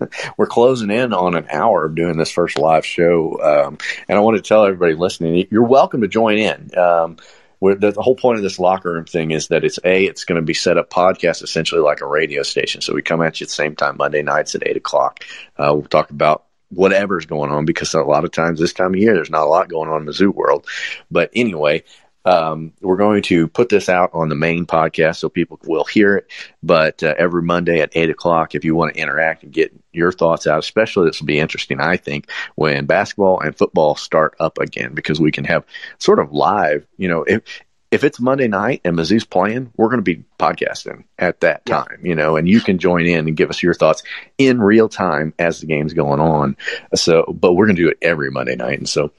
[0.36, 4.20] we're closing in on an hour of doing this first live show, um, and I
[4.20, 6.76] want to tell everybody listening, you're welcome to join in.
[6.78, 7.16] Um,
[7.60, 10.36] the, the whole point of this locker room thing is that it's a it's going
[10.36, 12.82] to be set up podcast essentially like a radio station.
[12.82, 15.24] So we come at you at the same time Monday nights at eight o'clock.
[15.56, 19.00] Uh, we'll talk about whatever's going on because a lot of times this time of
[19.00, 20.66] year there's not a lot going on in the zoo world.
[21.10, 21.84] But anyway,
[22.24, 26.16] um, we're going to put this out on the main podcast so people will hear
[26.16, 26.30] it.
[26.62, 30.10] But uh, every Monday at eight o'clock, if you want to interact and get your
[30.10, 34.58] thoughts out, especially this will be interesting, I think, when basketball and football start up
[34.58, 35.64] again, because we can have
[35.98, 37.42] sort of live, you know, if
[37.94, 42.00] if it's Monday night and Mizzou's playing, we're going to be podcasting at that time,
[42.02, 44.02] you know, and you can join in and give us your thoughts
[44.36, 46.56] in real time as the game's going on.
[46.96, 48.78] So, but we're going to do it every Monday night.
[48.78, 49.12] And so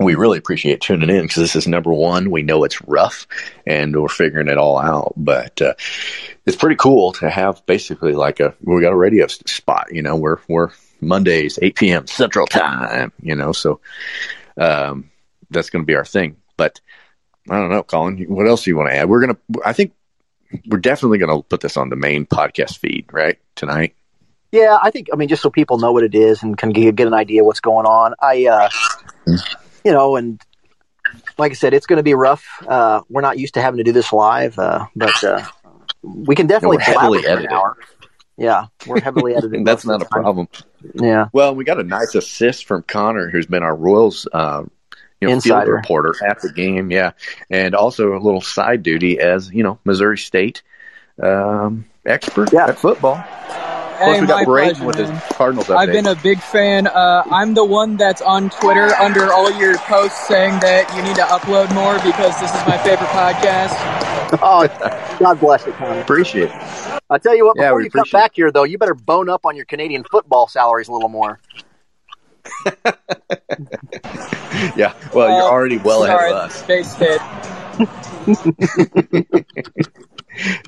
[0.00, 2.32] we really appreciate tuning in because this is number one.
[2.32, 3.28] We know it's rough
[3.64, 5.74] and we're figuring it all out, but uh,
[6.44, 9.86] it's pretty cool to have basically like a we got a radio spot.
[9.92, 10.70] You know, we're we're
[11.00, 12.08] Mondays eight p.m.
[12.08, 13.12] Central Time.
[13.22, 13.80] You know, so
[14.58, 15.08] um,
[15.50, 16.36] that's going to be our thing.
[16.56, 16.80] But
[17.48, 18.18] I don't know, Colin.
[18.24, 19.08] What else do you want to add?
[19.08, 19.38] We're gonna.
[19.64, 19.92] I think
[20.66, 23.94] we're definitely going to put this on the main podcast feed right tonight.
[24.52, 25.08] Yeah, I think.
[25.12, 27.60] I mean, just so people know what it is and can get, an idea what's
[27.60, 28.14] going on.
[28.20, 28.68] I, uh,
[29.84, 30.40] you know, and
[31.36, 32.46] like I said, it's going to be rough.
[32.66, 35.44] Uh, we're not used to having to do this live, uh, but uh,
[36.02, 37.50] we can definitely yeah, heavily edit
[38.36, 39.64] Yeah, we're heavily editing.
[39.64, 40.48] That's not a problem.
[40.94, 41.28] Yeah.
[41.32, 44.62] Well, we got a nice assist from Connor, who's been our Royals uh,
[45.20, 45.64] you know, Insider.
[45.64, 46.90] field reporter at the game.
[46.90, 47.12] Yeah,
[47.50, 50.62] and also a little side duty as you know Missouri State
[51.22, 52.66] um, expert yeah.
[52.66, 53.16] at football.
[53.96, 55.22] Hey, Plus, we got my Braden pleasure, with his.
[55.34, 55.76] Cardinals update.
[55.76, 56.86] I've been a big fan.
[56.86, 61.16] Uh, I'm the one that's on Twitter under all your posts saying that you need
[61.16, 63.72] to upload more because this is my favorite podcast.
[64.42, 64.66] Oh,
[65.18, 66.00] God bless you, Connor.
[66.00, 67.00] Appreciate it.
[67.08, 68.94] I tell you what, Yeah, before we you come appreciate back here, though, you better
[68.94, 71.40] bone up on your Canadian football salaries a little more.
[74.74, 76.62] Yeah, well, you're Uh, already well ahead of us.
[76.64, 77.20] Base hit.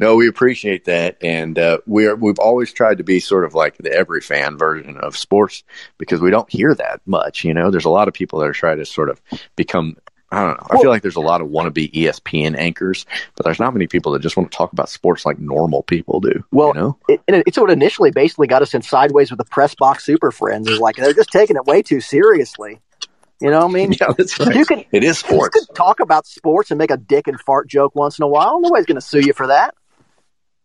[0.01, 3.77] No, we appreciate that, and uh, we're we've always tried to be sort of like
[3.77, 5.63] the every fan version of sports
[5.99, 7.45] because we don't hear that much.
[7.45, 9.21] You know, there's a lot of people that are trying to sort of
[9.57, 9.97] become.
[10.31, 10.67] I don't know.
[10.71, 14.13] I feel like there's a lot of wannabe ESPN anchors, but there's not many people
[14.13, 16.45] that just want to talk about sports like normal people do.
[16.51, 16.99] Well, you know?
[17.09, 20.69] it, it's what initially basically got us in sideways with the press box super friends.
[20.69, 22.81] Is like they're just taking it way too seriously.
[23.41, 23.93] You know what I mean?
[24.01, 24.55] Yeah, that's right.
[24.55, 25.57] You can it is sports.
[25.57, 28.29] you can talk about sports and make a dick and fart joke once in a
[28.29, 28.61] while.
[28.61, 29.75] Nobody's going to sue you for that.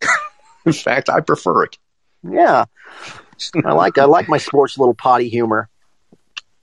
[0.65, 1.77] In fact, I prefer it.
[2.23, 2.65] Yeah,
[3.63, 5.69] I like I like my sports little potty humor.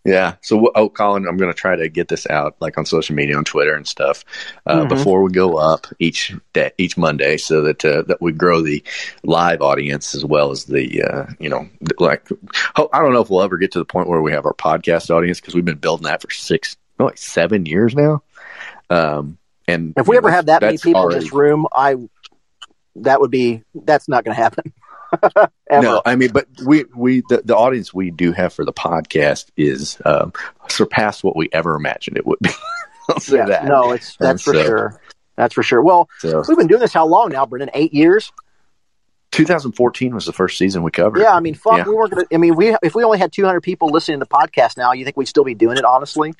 [0.04, 0.36] Yeah.
[0.40, 3.36] So, oh, Colin, I'm going to try to get this out like on social media,
[3.36, 4.24] on Twitter and stuff,
[4.66, 4.88] uh, Mhm.
[4.88, 8.82] before we go up each day, each Monday, so that uh, that we grow the
[9.24, 12.26] live audience as well as the uh, you know like
[12.74, 14.54] ho- I don't know if we'll ever get to the point where we have our
[14.54, 18.22] podcast audience because we've been building that for six, no, like seven years now.
[18.88, 19.36] Um,
[19.68, 21.96] and If we know, ever have that many people in this room, I
[22.96, 24.72] that would be that's not going to happen.
[25.70, 29.46] No, I mean, but we we the, the audience we do have for the podcast
[29.56, 30.32] is um,
[30.68, 32.50] surpassed what we ever imagined it would be.
[33.08, 33.64] I'll say Yeah, that.
[33.66, 35.00] no, it's And that's for so- sure.
[35.36, 35.80] That's for sure.
[35.80, 37.70] Well, So we've been doing this how long now, Brendan?
[37.72, 38.30] Eight years.
[39.30, 41.20] 2014 was the first season we covered.
[41.20, 41.84] Yeah, I mean, fuck, Yeah.
[41.84, 42.26] we weren't gonna.
[42.32, 45.04] I mean, we if we only had 200 people listening to the podcast now, you
[45.04, 45.84] think we'd still be doing it?
[45.84, 46.34] Honestly,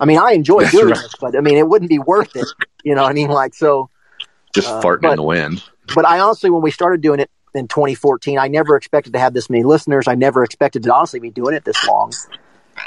[0.00, 0.94] I mean, I enjoy That's doing right.
[1.02, 2.46] this, but I mean, it wouldn't be worth it.
[2.84, 3.28] You know what I mean?
[3.28, 3.90] Like so.
[4.54, 5.62] just uh, farting but- in the wind.
[5.94, 9.34] But I honestly, when we started doing it in 2014, I never expected to have
[9.34, 10.06] this many listeners.
[10.08, 12.12] I never expected to honestly be doing it this long.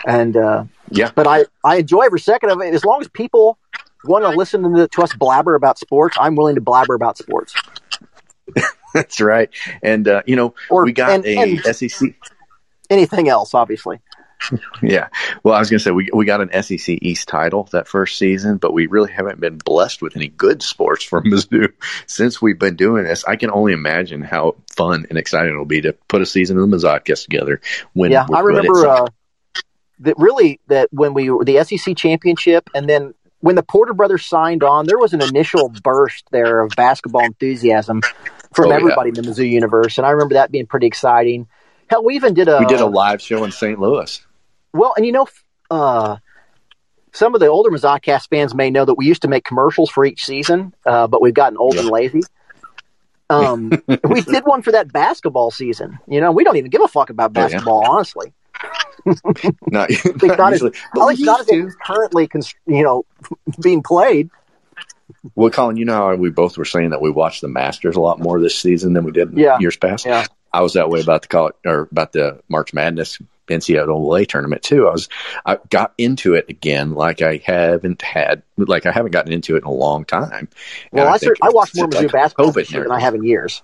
[0.08, 2.74] And uh, Yeah, but I I enjoy every second of it.
[2.74, 3.58] As long as people
[4.06, 7.54] want to listen to, to us blabber about sports, I'm willing to blabber about sports.
[8.94, 9.50] that's right.
[9.84, 12.14] And uh, you know, Or- we got and- a and- SEC.
[12.90, 14.02] Anything else, obviously.
[14.82, 15.10] Yeah.
[15.44, 18.18] Well, I was going to say we we got an SEC East title that first
[18.18, 21.72] season, but we really haven't been blessed with any good sports from Mizzou
[22.08, 23.24] since we've been doing this.
[23.26, 26.70] I can only imagine how fun and exciting it'll be to put a season of
[26.70, 27.62] the Mizzodcast together.
[27.94, 29.06] When yeah, I remember uh,
[30.00, 34.26] that really that when we were the SEC championship, and then when the Porter brothers
[34.26, 38.02] signed on, there was an initial burst there of basketball enthusiasm
[38.54, 38.76] from Oh, yeah.
[38.76, 41.48] everybody in the Mizzou universe, and I remember that being pretty exciting.
[41.88, 43.80] Hell, we even did a we did a live show in St.
[43.80, 44.26] Louis.
[44.74, 45.28] Well, and you know,
[45.70, 46.18] uh,
[47.14, 50.06] some of the older Mizzodcast fans may know that we used to make commercials for
[50.06, 52.22] each season, uh, but we've gotten old and lazy.
[53.30, 53.70] Um,
[54.10, 56.00] we did one for that basketball season.
[56.08, 57.48] You know, we don't even give a fuck about Oh, yeah.
[57.48, 58.34] basketball, honestly.
[59.66, 59.90] Not,
[60.22, 61.66] not not as, but at not as used to.
[61.66, 62.30] it's currently,
[62.68, 63.04] you know,
[63.60, 64.30] being played.
[65.34, 68.00] Well, Colin, you know how we both were saying that we watched the Masters a
[68.00, 69.58] lot more this season than we did in Yeah.
[69.60, 70.06] years past.
[70.06, 70.26] Yeah.
[70.54, 73.18] I was that way about the college or about the March Madness
[73.52, 74.88] NCAA tournament too.
[74.88, 75.10] I was
[75.46, 79.60] I got into it again like I haven't had like I haven't gotten into it
[79.60, 80.50] in a long time.
[80.92, 83.16] Well, And I, think cer- I watched more Mizzou like basketball COVID than I have
[83.16, 83.64] in years.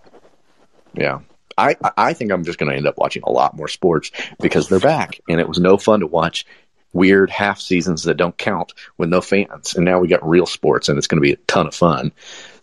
[0.93, 1.19] Yeah.
[1.57, 4.69] I, I think I'm just going to end up watching a lot more sports because
[4.69, 6.45] they're back, and it was no fun to watch
[6.93, 9.75] weird half seasons that don't count with no fans.
[9.75, 12.11] And now we got real sports, and it's going to be a ton of fun.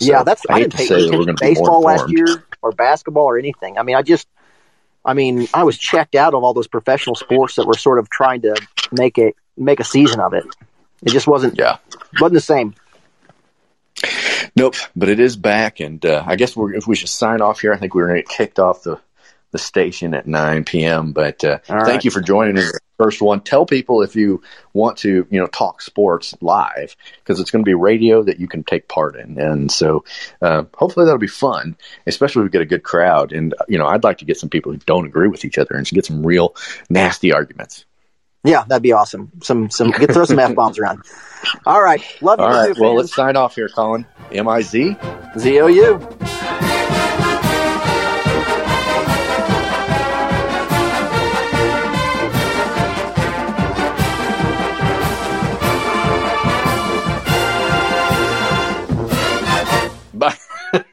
[0.00, 1.44] So yeah, that's I I didn't to pay say that attention we're to going to
[1.44, 3.78] baseball last year or basketball or anything.
[3.78, 4.28] I mean, I just,
[5.04, 8.08] I mean, I was checked out of all those professional sports that were sort of
[8.08, 8.54] trying to
[8.90, 10.44] make it make a season of it.
[11.02, 11.76] It just wasn't Yeah.
[12.20, 12.74] wasn't the same.
[14.56, 17.60] Nope, but it is back, and uh, I guess we're, if we should sign off
[17.60, 19.00] here, I think we're going to get kicked off the
[19.50, 21.12] the station at 9 p.m.
[21.12, 21.86] But uh, right.
[21.86, 23.40] thank you for joining us first one.
[23.40, 24.42] Tell people if you
[24.72, 28.48] want to, you know, talk sports live because it's going to be radio that you
[28.48, 30.04] can take part in, and so
[30.42, 31.76] uh, hopefully that'll be fun,
[32.06, 33.32] especially if we get a good crowd.
[33.32, 35.74] And you know, I'd like to get some people who don't agree with each other
[35.74, 36.54] and get some real
[36.88, 37.84] nasty arguments.
[38.44, 39.32] Yeah, that'd be awesome.
[39.42, 41.02] Some some get throw some f bombs around.
[41.64, 42.44] All right, love you.
[42.44, 42.96] All right, well fans.
[42.96, 44.06] let's sign off here, Colin.
[44.30, 44.96] M I Z
[45.38, 46.73] Z O U.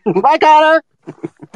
[0.06, 0.82] Bye, Connor.